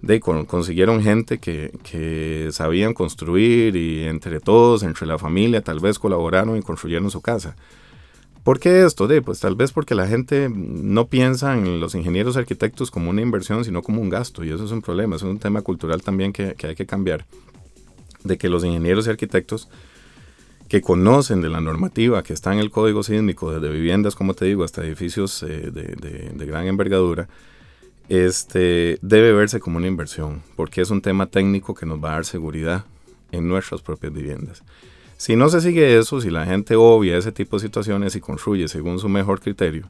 [0.00, 5.98] de, consiguieron gente que, que, sabían construir y entre todos, entre la familia, tal vez
[5.98, 7.54] colaboraron y construyeron su casa.
[8.42, 9.06] ¿Por qué esto?
[9.06, 13.20] De, pues tal vez porque la gente no piensa en los ingenieros arquitectos como una
[13.20, 14.42] inversión, sino como un gasto.
[14.44, 17.26] Y eso es un problema, es un tema cultural también que, que hay que cambiar.
[18.22, 19.68] De que los ingenieros y arquitectos
[20.68, 24.46] que conocen de la normativa que está en el código sísmico, desde viviendas, como te
[24.46, 27.28] digo, hasta edificios eh, de, de, gran envergadura,
[28.08, 32.14] este, debe verse como una inversión, porque es un tema técnico que nos va a
[32.14, 32.84] dar seguridad
[33.32, 34.62] en nuestras propias viviendas.
[35.16, 38.68] Si no se sigue eso, si la gente obvia ese tipo de situaciones y construye
[38.68, 39.88] según su mejor criterio,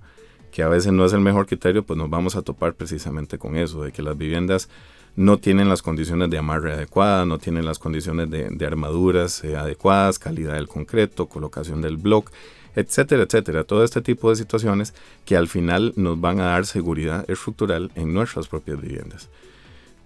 [0.52, 3.56] que a veces no es el mejor criterio, pues nos vamos a topar precisamente con
[3.56, 4.68] eso, de que las viviendas
[5.16, 10.18] no tienen las condiciones de amarre adecuadas, no tienen las condiciones de, armaduras eh, adecuadas,
[10.18, 12.32] calidad del concreto, colocación del bloque,
[12.74, 13.64] etcétera, etcétera.
[13.64, 18.12] Todo este tipo de situaciones que al final nos van a dar seguridad estructural en
[18.12, 19.30] nuestras propias viviendas.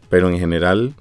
[0.08, 0.94] Pero en general,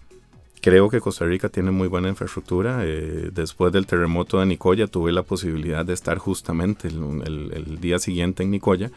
[0.62, 2.82] creo que Costa Rica tiene muy buena infraestructura.
[2.84, 8.44] Eh, después del terremoto de Nicoya tuve la posibilidad de estar justamente el, día siguiente
[8.44, 8.92] en Nicoya.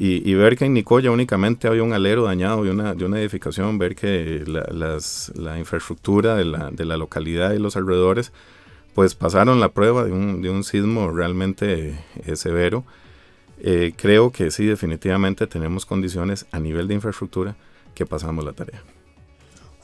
[0.00, 3.78] Y, ver que en Nicoya únicamente había un alero dañado de una, de una edificación,
[3.78, 8.32] ver que la, infraestructura de la, de la localidad y los alrededores
[8.94, 12.84] pues pasaron la prueba de un, de un sismo realmente eh, severo.
[13.60, 17.56] Eh, creo que sí, definitivamente tenemos condiciones a nivel de infraestructura
[17.96, 18.82] que pasamos la tarea.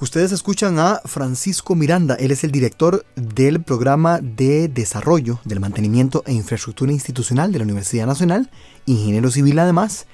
[0.01, 6.23] Ustedes escuchan a Francisco Miranda, él es el director del programa de desarrollo del mantenimiento
[6.27, 8.51] e infraestructura institucional de la Universidad Nacional,
[8.87, 10.07] ingeniero civil además,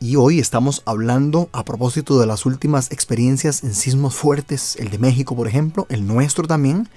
[0.00, 4.98] y hoy estamos hablando a propósito de las últimas experiencias en sismos fuertes, el de
[4.98, 6.88] México por ejemplo, el nuestro también,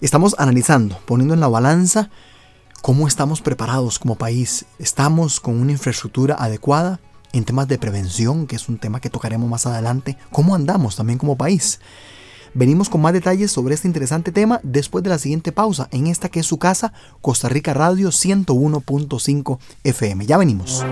[0.00, 2.08] Estamos analizando, poniendo en la balanza
[2.82, 4.64] cómo estamos preparados como país.
[4.78, 7.00] ¿Estamos con una infraestructura adecuada
[7.32, 10.16] en temas de prevención, que es un tema que tocaremos más adelante?
[10.32, 11.80] ¿Cómo andamos también como país?
[12.54, 16.28] Venimos con más detalles sobre este interesante tema después de la siguiente pausa en esta
[16.28, 20.26] que es su casa, Costa Rica Radio 101.5 FM.
[20.26, 20.84] Ya venimos.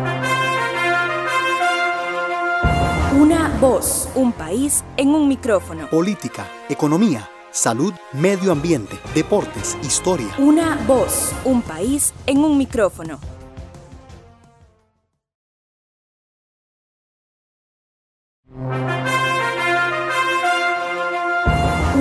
[3.18, 5.88] Una voz, un país en un micrófono.
[5.88, 10.28] Política, economía salud, medio ambiente, deportes, historia.
[10.38, 13.18] Una voz, un país en un micrófono.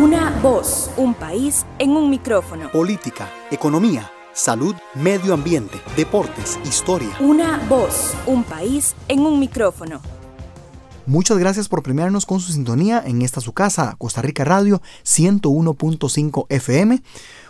[0.01, 2.71] Una voz, un país en un micrófono.
[2.71, 7.09] Política, economía, salud, medio ambiente, deportes, historia.
[7.19, 9.99] Una voz, un país en un micrófono.
[11.05, 16.45] Muchas gracias por premiarnos con su sintonía en esta su casa, Costa Rica Radio 101.5
[16.47, 17.03] FM.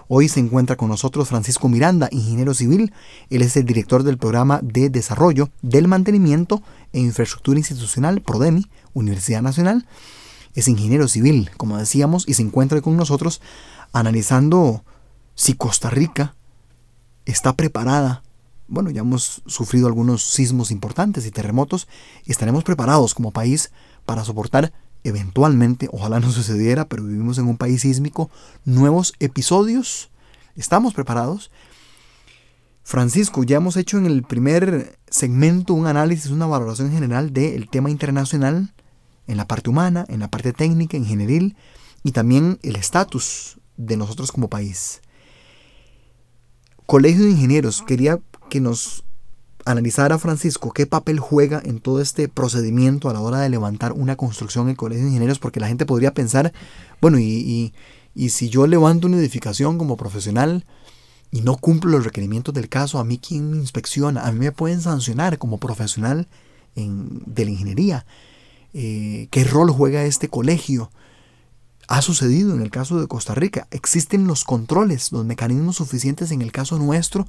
[0.07, 2.93] Hoy se encuentra con nosotros Francisco Miranda, ingeniero civil.
[3.31, 6.61] Él es el director del programa de desarrollo del mantenimiento
[6.93, 9.87] e infraestructura institucional PRODEMI, Universidad Nacional.
[10.53, 13.41] Es ingeniero civil, como decíamos, y se encuentra con nosotros
[13.93, 14.83] analizando
[15.33, 16.35] si Costa Rica
[17.25, 18.23] está preparada.
[18.67, 21.87] Bueno, ya hemos sufrido algunos sismos importantes y terremotos
[22.25, 23.71] estaremos preparados como país
[24.05, 24.71] para soportar
[25.05, 28.29] eventualmente, ojalá no sucediera, pero vivimos en un país sísmico,
[28.65, 30.09] nuevos episodios.
[30.55, 31.51] ¿Estamos preparados?
[32.83, 37.89] Francisco, ya hemos hecho en el primer segmento un análisis, una valoración general del tema
[37.89, 38.73] internacional,
[39.27, 41.55] en la parte humana, en la parte técnica, en general,
[42.03, 45.01] y también el estatus de nosotros como país.
[46.85, 49.03] Colegio de Ingenieros, quería que nos
[49.65, 53.93] analizar a Francisco qué papel juega en todo este procedimiento a la hora de levantar
[53.93, 56.53] una construcción en Colegio de Ingenieros, porque la gente podría pensar,
[57.01, 57.73] bueno, y,
[58.13, 60.65] y, si yo levanto una edificación como profesional
[61.31, 64.25] y no cumplo los requerimientos del caso, ¿a mí quién me inspecciona?
[64.25, 66.27] A mí me pueden sancionar como profesional
[66.75, 68.05] en, de la ingeniería.
[68.73, 70.91] Eh, ¿Qué rol juega este colegio?
[71.87, 73.67] Ha sucedido en el caso de Costa Rica.
[73.71, 77.27] Existen los controles, los mecanismos suficientes en el caso nuestro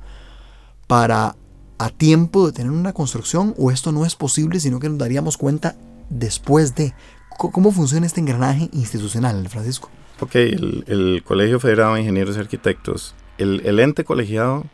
[0.87, 1.37] para
[1.79, 5.37] a tiempo de tener una construcción o esto no es posible, sino que nos daríamos
[5.37, 5.77] cuenta
[6.09, 6.95] después de
[7.37, 9.91] cómo funciona este engranaje institucional, Francisco.
[10.21, 14.65] Ok, el, Colegio Federado de Ingenieros y Arquitectos, el, ente colegiado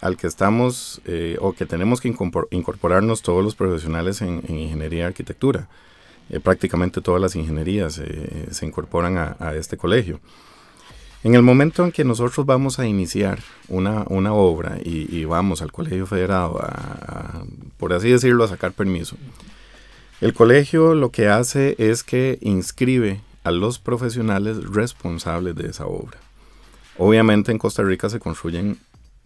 [0.00, 2.12] al que estamos eh, o que tenemos que
[2.50, 5.68] incorporarnos todos los profesionales en, ingeniería y arquitectura.
[6.30, 10.20] Eh, prácticamente todas las ingenierías eh, se incorporan a este colegio.
[11.22, 16.06] En el momento en que nosotros vamos a iniciar una, obra y, vamos al colegio
[16.06, 17.44] federado a,
[17.76, 19.16] por así decirlo, a sacar permiso,
[20.22, 26.18] el colegio lo que hace es que inscribe a los profesionales responsables de esa obra.
[26.96, 28.78] Obviamente en Costa Rica se construyen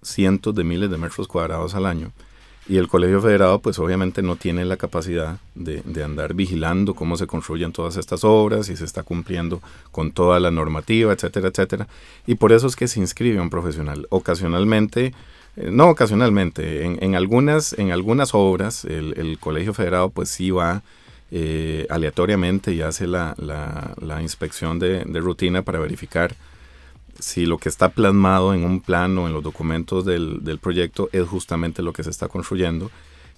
[0.03, 2.13] cientos de miles de metros cuadrados al año
[2.67, 7.27] y el Colegio Federado pues obviamente no tiene la capacidad de, andar vigilando cómo se
[7.27, 11.89] construyen todas estas obras y se está cumpliendo con toda la normativa, etcétera, etcétera.
[12.27, 14.07] Y por eso es que se inscribe un profesional.
[14.09, 15.13] Ocasionalmente,
[15.57, 20.83] eh, no ocasionalmente, en, algunas, en algunas obras el, Colegio Federado pues sí va
[21.31, 23.35] eh, aleatoriamente y hace la,
[24.23, 26.35] inspección de, de rutina para verificar
[27.19, 31.83] si lo que está plasmado en un plano, en los documentos del, proyecto, es justamente
[31.83, 32.91] lo que se está construyendo.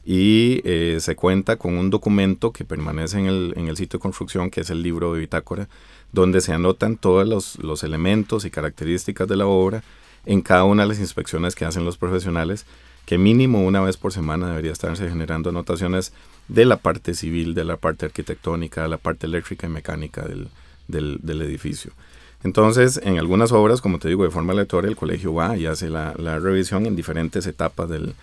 [0.04, 4.60] Y eh, se cuenta con un documento que permanece en el, sitio de construcción, que
[4.60, 5.68] es el libro de bitácora,
[6.12, 9.82] donde se anotan todos los, los elementos y características de la obra
[10.24, 12.66] en cada una de las inspecciones que hacen los profesionales,
[13.04, 16.12] que mínimo una vez por semana debería estarse generando anotaciones
[16.48, 20.48] de la parte civil, de la parte arquitectónica, de la parte eléctrica y mecánica del,
[20.88, 21.92] del edificio.
[22.42, 25.88] Entonces, en algunas obras, como te digo, de forma aleatoria, el colegio va y hace
[25.88, 28.14] la, revisión en diferentes etapas del,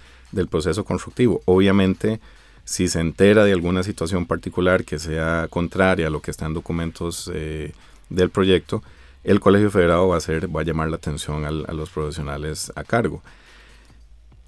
[0.50, 1.42] proceso constructivo.
[1.46, 2.20] Obviamente,
[2.64, 6.54] si se entera de alguna situación particular que sea contraria a lo que está en
[6.54, 7.74] documentos eh,
[8.10, 8.82] del proyecto,
[9.24, 12.84] el Colegio Federado va a, hacer, va a llamar la atención a los profesionales a
[12.84, 13.22] cargo.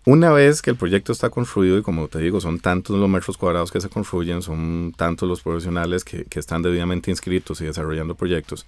[0.06, 3.38] Una vez que el proyecto está construido, y como te digo, son tantos los metros
[3.38, 8.68] cuadrados que se construyen, son tantos los profesionales que están debidamente inscritos y desarrollando proyectos,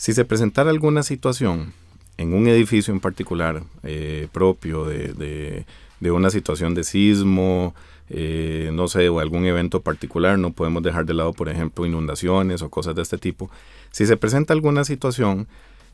[0.00, 1.74] si se presentara alguna situación
[2.16, 5.66] en un edificio en particular eh, propio de,
[6.00, 7.74] una situación de sismo,
[8.08, 12.62] eh, no sé, o algún evento particular, no podemos dejar de lado, por ejemplo, inundaciones
[12.62, 13.50] o cosas de este tipo.
[13.90, 15.46] Si se presenta alguna situación,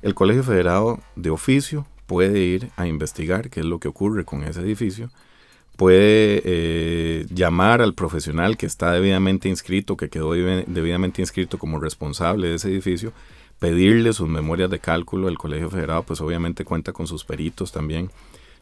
[0.03, 4.45] el Colegio Federado de oficio puede ir a investigar qué es lo que ocurre con
[4.45, 5.11] ese edificio,
[5.77, 12.47] puede eh, llamar al profesional que está debidamente inscrito, que quedó debidamente inscrito como responsable
[12.47, 13.13] de ese edificio,
[13.59, 15.29] pedirle sus memorias de cálculo.
[15.29, 18.11] El Colegio Federado pues obviamente cuenta con sus peritos también,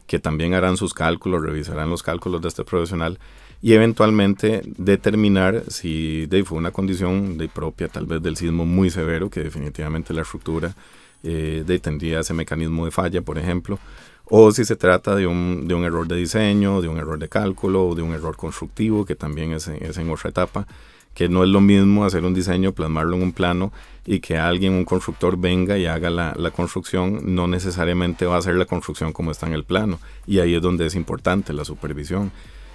[0.07, 3.19] que también harán sus cálculos, revisarán los cálculos de este profesional
[3.61, 8.89] y eventualmente determinar si de, fue una condición de propia tal vez del sismo muy
[8.89, 10.75] severo, que definitivamente la estructura
[11.23, 13.79] eh, tendría ese mecanismo de falla, por ejemplo,
[14.25, 17.29] o si se trata de un, de un error de diseño, de un error de
[17.29, 20.67] cálculo o de un error constructivo, que también es, es en otra etapa
[21.15, 23.71] que no es lo mismo hacer un diseño, plasmarlo en un plano
[24.05, 28.55] y que alguien, un constructor, venga y haga la, construcción, no necesariamente va a hacer
[28.55, 29.99] la construcción como está en el plano.
[30.27, 32.31] Y ahí es donde es importante la supervisión.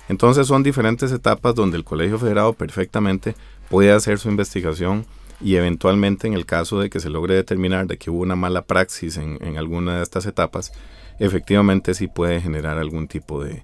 [0.08, 3.36] Entonces son diferentes etapas donde el Colegio Federado perfectamente
[3.68, 5.06] puede hacer su investigación
[5.40, 8.62] y eventualmente en el caso de que se logre determinar de que hubo una mala
[8.62, 10.72] praxis en, alguna de estas etapas,
[11.20, 13.62] efectivamente sí puede generar algún tipo de,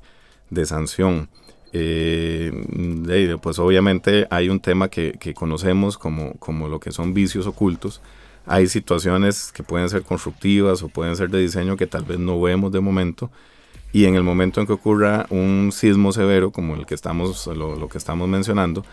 [0.51, 1.29] de sanción.
[1.73, 8.01] Eh, pues obviamente hay un tema que, conocemos como, como lo que son vicios ocultos.
[8.47, 12.41] Hay situaciones que pueden ser constructivas o pueden ser de diseño que tal vez no
[12.41, 13.31] vemos de momento.
[13.93, 17.89] Y en el momento en que ocurra un sismo severo como el que estamos, lo,
[17.89, 18.85] que estamos mencionando,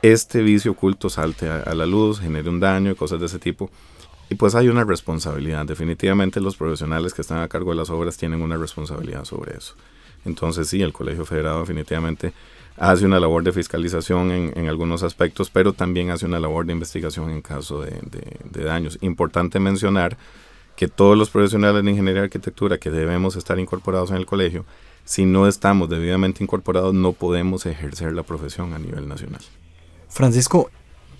[0.00, 3.38] este vicio oculto salte a, a la luz, genere un daño y cosas de ese
[3.38, 3.70] tipo.
[4.30, 5.66] Y pues hay una responsabilidad.
[5.66, 9.74] Definitivamente los profesionales que están a cargo de las obras tienen una responsabilidad sobre eso.
[10.24, 12.32] Entonces sí, el Colegio Federado definitivamente
[12.76, 17.30] hace una labor de fiscalización en, algunos aspectos, pero también hace una labor de investigación
[17.30, 18.00] en caso de,
[18.64, 18.98] daños.
[19.00, 20.16] Importante mencionar
[20.76, 24.64] que todos los profesionales de ingeniería y arquitectura que debemos estar incorporados en el colegio,
[25.04, 29.42] si no estamos debidamente incorporados, no podemos ejercer la profesión a nivel nacional.
[30.08, 30.70] Francisco,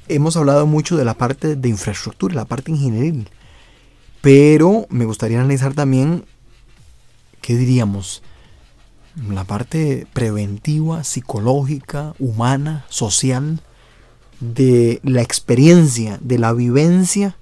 [0.09, 3.29] hemos hablado mucho de la parte de infraestructura, la parte ingenieril,
[4.21, 6.25] pero me gustaría analizar también,
[7.41, 8.23] ¿qué diríamos?
[9.29, 13.61] La parte preventiva, psicológica, humana, social,
[14.41, 17.37] de la experiencia, de la vivencia,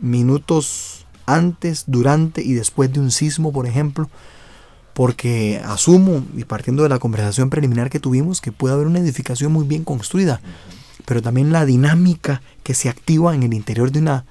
[0.00, 4.10] minutos antes, durante y después de un sismo, por ejemplo,
[4.94, 9.52] porque asumo, y partiendo de la conversación preliminar que tuvimos, que puede haber una edificación
[9.52, 10.40] muy bien construida,
[11.06, 14.24] pero también la dinámica que se activa en el interior de una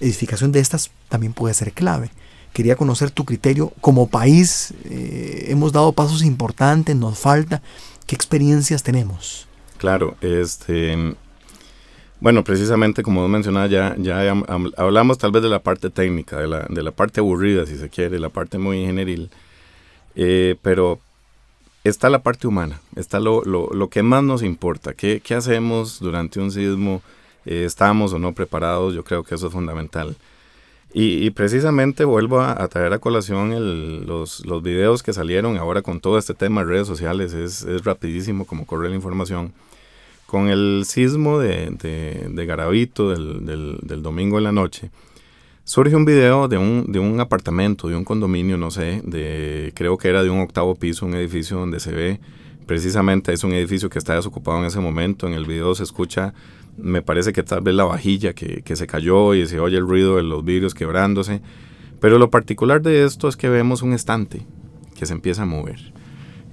[0.00, 2.10] edificación de estas también puede ser clave.
[2.54, 3.74] Quería conocer tu criterio.
[3.82, 7.60] Como país eh, hemos dado pasos importantes, nos falta.
[8.06, 9.46] ¿Qué experiencias tenemos?
[9.76, 11.14] Claro, este,
[12.20, 14.34] bueno, precisamente como vos mencionabas, ya, ya
[14.78, 17.90] hablamos tal vez de la parte técnica, de la, de la parte aburrida, si se
[17.90, 19.30] quiere, la parte muy ingenieril,
[20.14, 21.00] eh, pero
[21.82, 26.00] está la parte humana, está lo, lo, lo que más nos importa, qué, qué hacemos
[26.00, 27.02] durante un sismo,
[27.44, 30.16] eh, estamos o no preparados, yo creo que eso es fundamental.
[30.96, 36.18] Y, precisamente vuelvo a, traer a colación los, los videos que salieron ahora con todo
[36.18, 37.32] este tema de redes sociales.
[37.32, 39.52] Es, es rapidísimo como corre la información.
[40.26, 44.90] Con el sismo de, de, de Garavito del, del, del, domingo en la noche,
[45.64, 49.98] surge un video de un, de un apartamento, de un condominio, no sé, de, creo
[49.98, 52.20] que era de un octavo piso, un edificio donde se ve,
[52.66, 55.26] precisamente es un edificio que está desocupado en ese momento.
[55.26, 56.34] En el video se escucha
[56.76, 60.16] me parece que tal vez la vajilla que, se cayó y se oye el ruido
[60.16, 61.40] de los vidrios quebrándose.
[62.00, 64.42] Pero lo particular de esto es que vemos un estante
[64.98, 65.92] que se empieza a mover.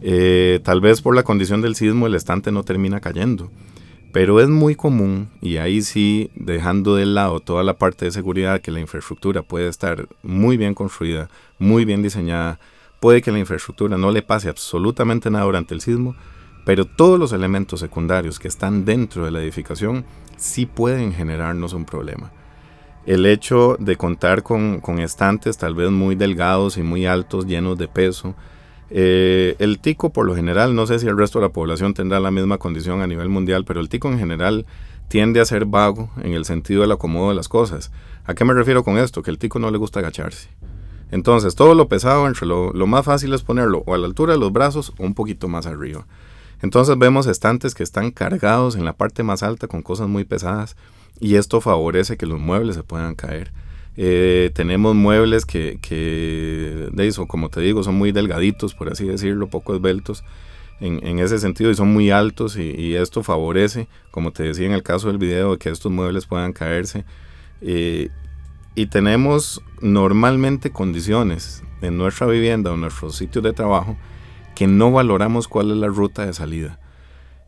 [0.01, 3.51] Eh, tal vez por la condición del sismo el estante no termina cayendo.
[4.11, 8.59] Pero es muy común, y ahí sí, dejando de lado toda la parte de seguridad,
[8.59, 11.29] que la infraestructura puede estar muy bien construida,
[11.59, 12.59] muy bien diseñada,
[12.99, 16.15] puede que la infraestructura no le pase absolutamente nada durante el sismo,
[16.65, 20.05] pero todos los elementos secundarios que están dentro de la edificación
[20.37, 22.31] sí pueden generarnos un problema.
[23.05, 27.87] El hecho de contar con, estantes tal vez muy delgados y muy altos, llenos de
[27.87, 28.35] peso.
[28.91, 32.19] Eh, el tico por lo general, no sé si el resto de la población tendrá
[32.19, 34.65] la misma condición a nivel mundial, pero el tico en general
[35.07, 37.91] tiende a ser vago en el sentido del acomodo de las cosas.
[38.25, 39.23] ¿A qué me refiero con esto?
[39.23, 40.49] Que el tico no le gusta agacharse.
[41.09, 44.33] Entonces, todo lo pesado entre lo, lo más fácil es ponerlo o a la altura
[44.33, 46.05] de los brazos o un poquito más arriba.
[46.61, 50.75] Entonces vemos estantes que están cargados en la parte más alta con cosas muy pesadas
[51.19, 53.51] y esto favorece que los muebles se puedan caer.
[53.97, 55.77] Eh, tenemos muebles que,
[56.91, 60.23] de eso, como te digo, son muy delgaditos, por así decirlo, poco esbeltos
[60.79, 64.81] en, ese sentido y son muy altos y, esto favorece, como te decía en el
[64.81, 67.05] caso del video, que estos muebles puedan caerse.
[67.61, 68.09] Eh,
[68.73, 73.97] y tenemos normalmente condiciones en nuestra vivienda o en nuestros sitios de trabajo
[74.55, 76.79] que no valoramos cuál es la ruta de salida.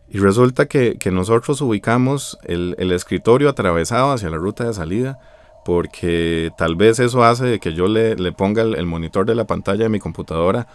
[0.10, 5.20] Y resulta que, nosotros ubicamos el, escritorio atravesado hacia la ruta de salida
[5.66, 9.90] porque tal vez eso hace que yo le, ponga el, monitor de la pantalla de
[9.90, 10.68] mi computadora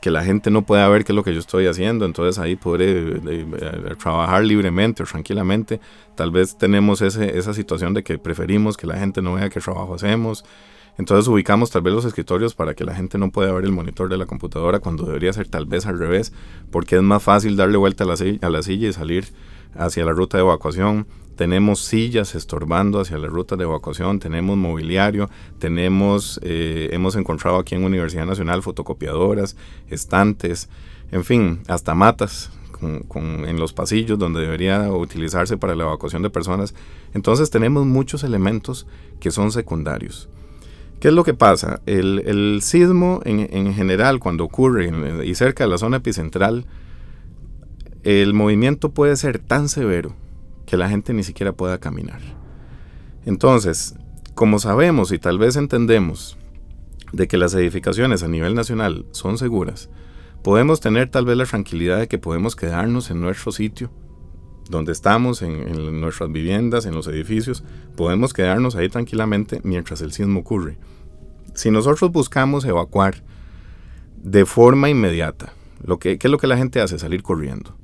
[0.00, 2.56] que la gente no pueda ver qué es lo que yo estoy haciendo, entonces ahí
[2.56, 5.80] podré eh, eh, trabajar libremente o tranquilamente.
[6.14, 9.94] Tal vez tenemos esa situación de que preferimos que la gente no vea qué trabajo
[9.94, 10.44] hacemos,
[10.96, 14.08] entonces ubicamos tal vez los escritorios para que la gente no pueda ver el monitor
[14.08, 16.32] de la computadora cuando debería ser tal vez al revés,
[16.70, 18.16] porque es más fácil darle vuelta a la,
[18.62, 19.28] silla, y salir
[19.74, 21.06] hacia la ruta de evacuación.
[21.36, 25.28] Tenemos sillas estorbando hacia la ruta de evacuación, tenemos mobiliario,
[25.58, 29.56] tenemos, eh, hemos encontrado aquí en Universidad Nacional fotocopiadoras,
[29.88, 30.68] estantes,
[31.10, 36.74] en fin, hasta matas en los pasillos donde debería utilizarse para la evacuación de personas.
[37.14, 38.86] Entonces tenemos muchos elementos
[39.20, 40.28] que son secundarios.
[41.00, 41.80] ¿Qué es lo que pasa?
[41.86, 44.90] El, sismo en, general, cuando ocurre
[45.24, 46.66] y cerca de la zona epicentral,
[48.04, 50.14] el movimiento puede ser tan severo
[50.66, 52.20] que la gente ni siquiera pueda caminar.
[53.26, 53.94] Entonces,
[54.34, 56.36] como sabemos y tal vez entendemos
[57.12, 59.88] de que las edificaciones a nivel nacional son seguras,
[60.42, 63.90] podemos tener tal vez la tranquilidad de que podemos quedarnos en nuestro sitio,
[64.68, 67.64] donde estamos, en, nuestras viviendas, en los edificios,
[67.96, 70.78] podemos quedarnos ahí tranquilamente mientras el sismo ocurre.
[71.54, 73.22] Si nosotros buscamos evacuar
[74.22, 75.52] de forma inmediata,
[75.84, 76.98] lo que, ¿qué es lo que la gente hace?
[76.98, 77.76] Salir corriendo.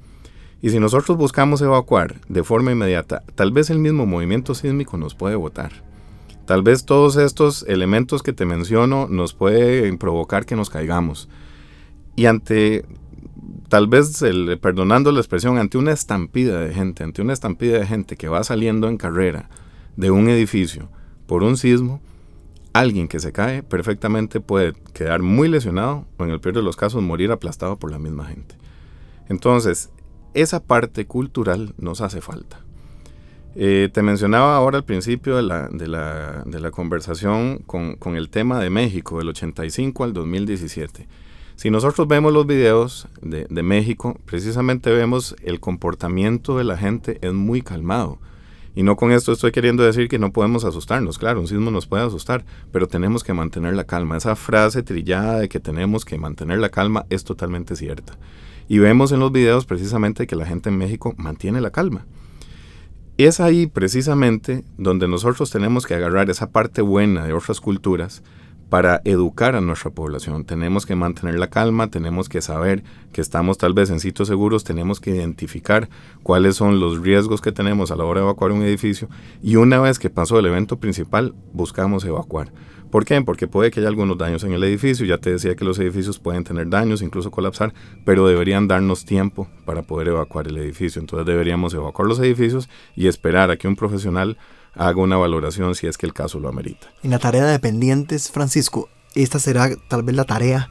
[0.63, 5.15] Y si nosotros buscamos evacuar de forma inmediata, tal vez el mismo movimiento sísmico nos
[5.15, 5.73] puede botar.
[6.45, 11.29] Tal vez todos estos elementos que te menciono nos pueden provocar que nos caigamos.
[12.17, 12.85] Y ante,
[13.69, 17.87] tal vez, el, perdonando la expresión, ante una estampida de gente, ante una estampida de
[17.87, 19.49] gente que va saliendo en carrera
[19.97, 20.89] de un edificio
[21.27, 22.01] por un sismo,
[22.73, 26.77] alguien que se cae perfectamente puede quedar muy lesionado o en el peor de los
[26.77, 28.57] casos morir aplastado por la misma gente.
[29.29, 29.91] Entonces,
[30.35, 32.61] esa parte cultural nos hace falta.
[33.57, 38.15] Eh, te mencionaba ahora al principio de la, de la, de la conversación con, con,
[38.15, 41.09] el tema de México, del 85 al 2017.
[41.61, 47.35] Si nosotros vemos los videos de, México, precisamente vemos el comportamiento de la gente es
[47.35, 48.19] muy calmado
[48.75, 51.87] y no con esto estoy queriendo decir que no podemos asustarnos, claro, un sismo nos
[51.87, 54.17] puede asustar, pero tenemos que mantener la calma.
[54.17, 58.17] Esa frase trillada de que tenemos que mantener la calma es totalmente cierta.
[58.67, 62.07] Y vemos en los videos precisamente que la gente en México mantiene la calma.
[63.19, 68.23] Es ahí precisamente donde nosotros tenemos que agarrar esa parte buena de otras culturas
[68.71, 70.45] para educar a nuestra población.
[70.45, 74.65] Tenemos que mantener la calma, tenemos que saber que estamos tal vez en sitios seguros,
[74.65, 75.91] tenemos que identificar
[76.23, 79.09] cuáles son los riesgos que tenemos a la hora de evacuar un edificio
[79.43, 82.53] y una vez que pasó el evento principal, buscamos evacuar.
[82.91, 83.21] ¿Por qué?
[83.23, 86.19] Porque puede que haya algunos daños en el edificio, ya te decía que los edificios
[86.19, 87.73] pueden tener daños, incluso colapsar,
[88.05, 91.01] pero deberían darnos tiempo para poder evacuar el edificio.
[91.01, 94.39] Entonces deberíamos evacuar los edificios y esperar a que un profesional
[94.75, 96.89] haga una valoración si es que el caso lo amerita.
[97.03, 100.71] En la tarea de dependientes, Francisco, esta será tal vez la tarea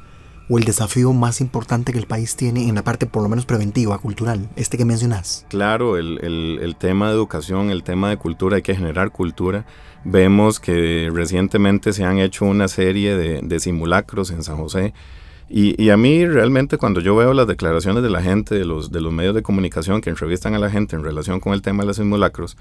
[0.50, 3.46] o el desafío más importante que el país tiene en la parte por lo menos
[3.46, 5.46] preventiva, cultural, este que mencionas.
[5.48, 9.66] Claro, el, el, el tema de educación, el tema de cultura, hay que generar cultura.
[10.04, 14.94] Vemos que recientemente se han hecho una serie de, de simulacros en San José.
[15.50, 18.92] Y, y, a mí realmente cuando yo veo las declaraciones de la gente, de los,
[18.92, 21.82] de los medios de comunicación que entrevistan a la gente en relación con el tema
[21.84, 22.56] de los simulacros,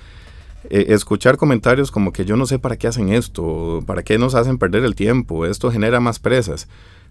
[0.65, 4.35] eh, escuchar comentarios como que yo no sé para qué hacen esto, para qué nos
[4.35, 6.69] hacen perder el tiempo, esto genera más presas.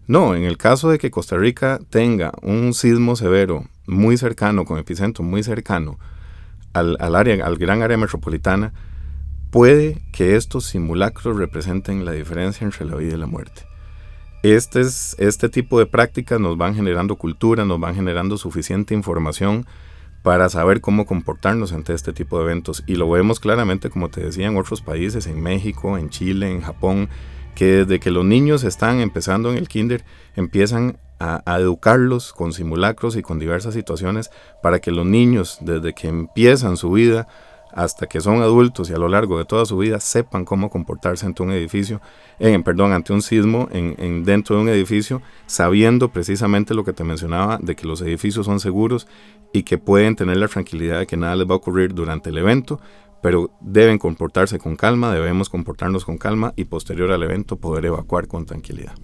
[0.08, 4.78] No, en el caso de que Costa Rica tenga un sismo severo muy cercano, con
[4.78, 6.00] epicentro muy cercano
[6.74, 8.74] al, al, área, al gran área metropolitana,
[9.52, 13.64] puede que estos simulacros representen la diferencia entre la vida y la muerte.
[14.44, 19.66] Este, es, este tipo de prácticas nos van generando cultura, nos van generando suficiente información
[20.28, 22.84] para saber cómo comportarnos ante este tipo de eventos.
[22.86, 26.60] Y lo vemos claramente, como te decía, en otros países, en México, en Chile, en
[26.60, 27.08] Japón,
[27.56, 30.04] que desde que los niños están empezando en el kinder,
[30.36, 34.30] empiezan a, educarlos con simulacros y con diversas situaciones
[34.62, 37.30] para que los niños, desde que empiezan su vida,
[37.78, 41.28] hasta que son adultos y a lo largo de toda su vida sepan cómo comportarse
[41.28, 42.02] ante un edificio,
[42.40, 46.94] en, perdón, ante un sismo en, en, dentro de un edificio, sabiendo precisamente lo que
[46.94, 49.08] te mencionaba de que los edificios son seguros
[49.54, 52.40] y que pueden tener la tranquilidad de que nada les va a ocurrir durante el
[52.40, 52.82] evento,
[53.22, 58.28] pero deben comportarse con calma, debemos comportarnos con calma y posterior al evento poder evacuar
[58.28, 58.96] con tranquilidad.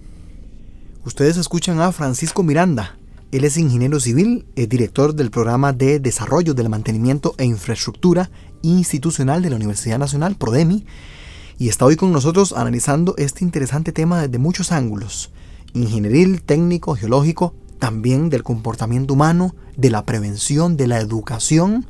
[1.04, 2.96] Ustedes escuchan a Francisco Miranda,
[3.34, 8.30] él es ingeniero civil, es director del programa de Desarrollo del Mantenimiento e Infraestructura
[8.62, 10.86] Institucional de la Universidad Nacional, PRODEMI,
[11.58, 15.32] y está hoy con nosotros analizando este interesante tema desde muchos ángulos,
[15.72, 21.86] ingenieril, técnico, geológico, también del comportamiento humano, de la prevención, de la educación,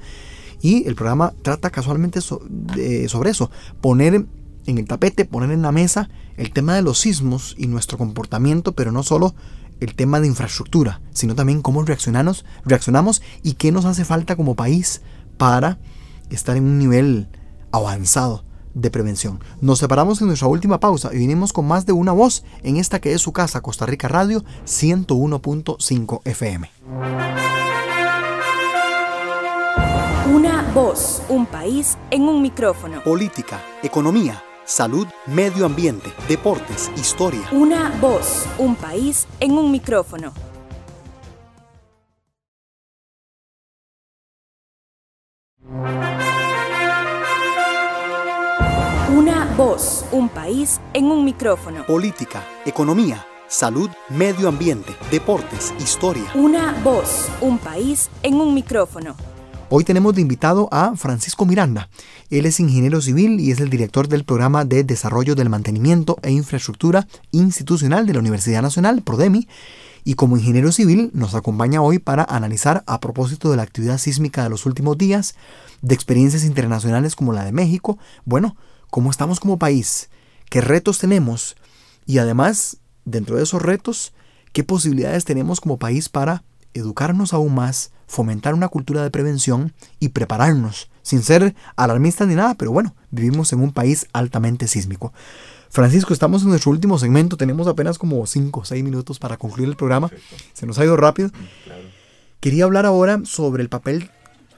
[0.63, 3.51] y el programa trata casualmente sobre eso,
[3.83, 4.15] poner
[4.65, 8.73] en el tapete, poner en la mesa el tema de los sismos y nuestro comportamiento,
[8.73, 9.35] pero no solo
[9.85, 14.55] el tema de infraestructura, sino también cómo reaccionamos, reaccionamos y qué nos hace falta como
[14.55, 15.03] país
[15.37, 15.79] para
[16.31, 17.29] estar en un nivel
[17.73, 19.41] avanzado de prevención.
[19.61, 23.01] Nos separamos en nuestra última pausa y vinimos con más de una voz en esta
[23.01, 26.71] que es su casa, Costa Rica Radio 101.5 FM.
[30.33, 33.03] Una voz, un país en un micrófono.
[33.05, 37.47] Política, economía salud, medio ambiente, deportes, historia.
[37.53, 40.33] Una voz, un país en un micrófono.
[49.11, 51.85] Una voz, un país en un micrófono.
[51.87, 56.25] Política, economía, salud, medio ambiente, deportes, historia.
[56.35, 59.15] Una voz, un país en un micrófono.
[59.71, 61.89] Hoy tenemos de invitado a Francisco Miranda.
[62.29, 66.31] Él es ingeniero civil y es el director del programa de Desarrollo del Mantenimiento e
[66.31, 69.49] Infraestructura Institucional de la Universidad Nacional, PRODEMI,
[70.05, 74.43] y como ingeniero civil nos acompaña hoy para analizar a propósito de la actividad sísmica
[74.43, 75.35] de los últimos días,
[75.81, 78.57] de experiencias internacionales como la de México, bueno,
[78.91, 80.11] cómo estamos como país,
[80.51, 81.57] qué retos tenemos
[82.05, 84.13] y además, dentro de esos retos,
[84.53, 86.45] qué posibilidades tenemos como país para
[86.75, 92.55] educarnos aún más, fomentar una cultura de prevención y prepararnos, sin ser alarmistas ni nada,
[92.55, 95.13] pero bueno, vivimos en un país altamente sísmico.
[95.71, 99.69] Francisco, estamos en nuestro último segmento, tenemos apenas como 5 o 6 minutos para concluir
[99.69, 100.11] el programa,
[100.53, 101.31] se nos ha ido rápido.
[102.39, 104.11] Quería hablar ahora sobre el papel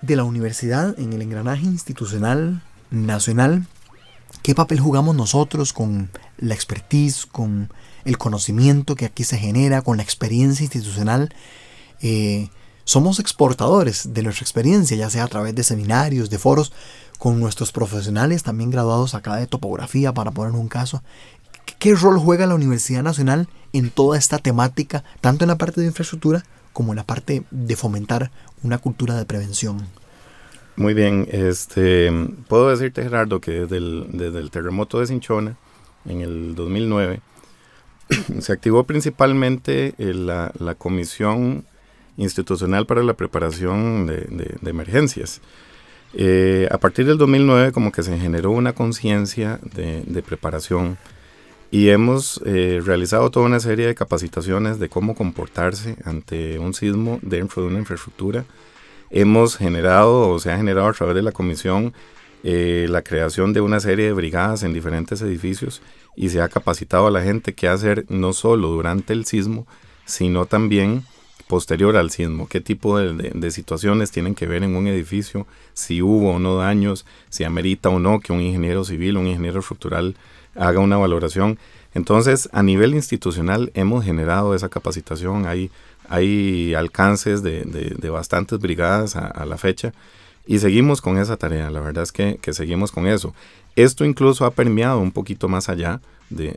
[0.03, 3.67] de la universidad en el engranaje institucional nacional.
[4.43, 7.73] ¿Qué papel jugamos nosotros con la expertise, con
[8.05, 11.35] el conocimiento que aquí se genera, con la experiencia institucional?
[12.03, 12.49] Eh,
[12.85, 16.73] somos exportadores de nuestra experiencia, ya sea a través de seminarios, de foros,
[17.19, 21.03] con nuestros profesionales también graduados acá de topografía, para poner un caso.
[21.81, 25.89] ¿Qué rol juega la Universidad Nacional en toda esta temática, tanto en la parte de
[25.89, 28.31] infraestructura como en la parte de fomentar
[28.63, 29.85] una cultura de prevención?
[30.77, 32.13] Muy bien, este,
[32.47, 35.57] puedo decirte Gerardo que desde el, terremoto de Cinchona
[36.05, 37.21] en el 2009
[38.41, 41.65] se activó principalmente eh, la Comisión
[42.17, 45.41] Institucional para la Preparación de, Emergencias.
[46.15, 50.97] Eh, a partir del 2009 como que se generó una conciencia de, de, preparación
[51.71, 57.19] y hemos eh, realizado toda una serie de capacitaciones de cómo comportarse ante un sismo
[57.23, 58.45] dentro de una infraestructura
[59.11, 61.93] hemos generado o se ha generado a través de la comisión
[62.43, 65.83] eh, la creación de una serie de brigadas en diferentes edificios
[66.15, 69.67] y se ha capacitado a la gente qué hacer no solo durante el sismo,
[70.05, 71.03] sino también
[71.49, 76.33] posterior al sismo, qué tipo de, situaciones tienen que ver en un edificio, si hubo
[76.33, 80.17] o no daños, si amerita o no que un ingeniero civil, un ingeniero estructural
[80.55, 81.59] haga una valoración.
[81.95, 85.71] Entonces, a nivel institucional hemos generado esa capacitación, hay
[86.09, 89.93] hay alcances de, de, bastantes brigadas a, la fecha
[90.47, 93.35] y seguimos con esa tarea, la verdad es que, que, seguimos con eso.
[93.75, 96.55] Esto incluso ha permeado un poquito más allá de,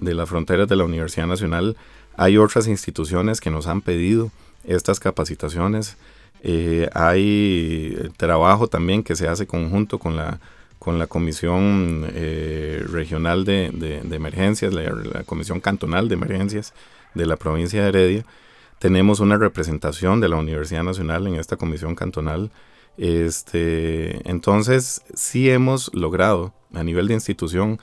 [0.00, 1.76] de, las fronteras de la Universidad Nacional.
[2.16, 4.30] Hay otras instituciones que nos han pedido
[4.64, 5.96] estas capacitaciones.
[6.42, 10.38] Eh, hay trabajo también que se hace conjunto con la,
[10.78, 16.72] con la Comisión eh, Regional de, Emergencias, la, la Comisión Cantonal de Emergencias
[17.14, 18.24] de la provincia de Heredia
[18.78, 22.50] tenemos una representación de la Universidad Nacional en esta comisión cantonal.
[22.98, 27.78] Este, entonces, sí hemos logrado a nivel de institución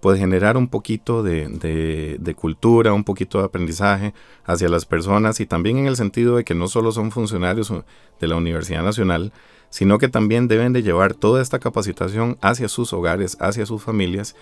[0.00, 5.78] pues generar un poquito de, cultura, un poquito de aprendizaje hacia las personas y también
[5.78, 7.72] en el sentido de que no solo son funcionarios
[8.20, 9.32] de la Universidad Nacional,
[9.68, 14.34] sino que también deben de llevar toda esta capacitación hacia sus hogares, hacia sus familias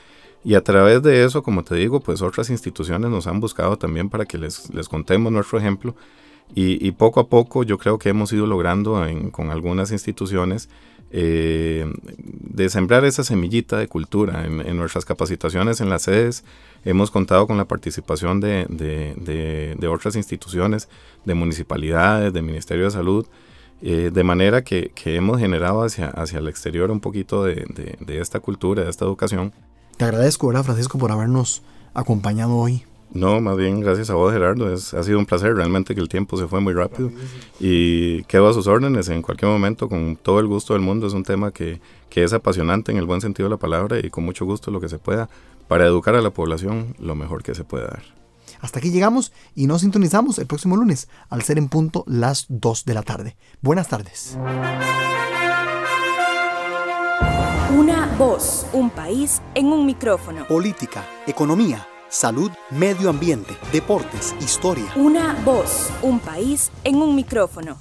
[0.45, 4.09] y a través de eso, como te digo, pues otras instituciones nos han buscado también
[4.09, 5.97] para que les contemos nuestro ejemplo.
[6.55, 10.69] Y, poco a poco yo creo que hemos ido logrando con algunas instituciones
[11.11, 16.45] eh, de sembrar esa semillita de cultura en, nuestras capacitaciones en las sedes.
[16.85, 20.89] Hemos contado con la participación de, otras instituciones,
[21.25, 23.27] de municipalidades, de Ministerio de Salud,
[23.81, 28.41] eh, de manera que, que, hemos generado hacia, hacia el exterior un poquito de, esta
[28.41, 29.53] cultura, de esta educación.
[29.97, 31.63] Te agradezco, ¿verdad, Francisco, por habernos
[31.95, 32.85] acompañado hoy.
[33.13, 34.73] No, más bien gracias a vos, Gerardo.
[34.73, 37.11] Es, ha sido un placer, realmente que el tiempo se fue muy rápido.
[37.59, 41.07] Y quedo a sus órdenes en cualquier momento, con todo el gusto del mundo.
[41.07, 41.81] Es un tema que,
[42.11, 44.81] que es apasionante en el buen sentido de la palabra y con mucho gusto lo
[44.81, 45.29] que se pueda
[45.69, 48.19] para educar a la población lo mejor que se pueda dar.
[48.61, 52.85] Hasta aquí llegamos y nos sintonizamos el próximo lunes al ser en punto las 2
[52.85, 53.37] de la tarde.
[53.61, 54.39] Buenas tardes.
[57.77, 60.47] Una voz, un país en un micrófono.
[60.47, 64.91] Política, economía, salud, medio ambiente, deportes, historia.
[64.97, 67.77] Una voz, un país en un micrófono.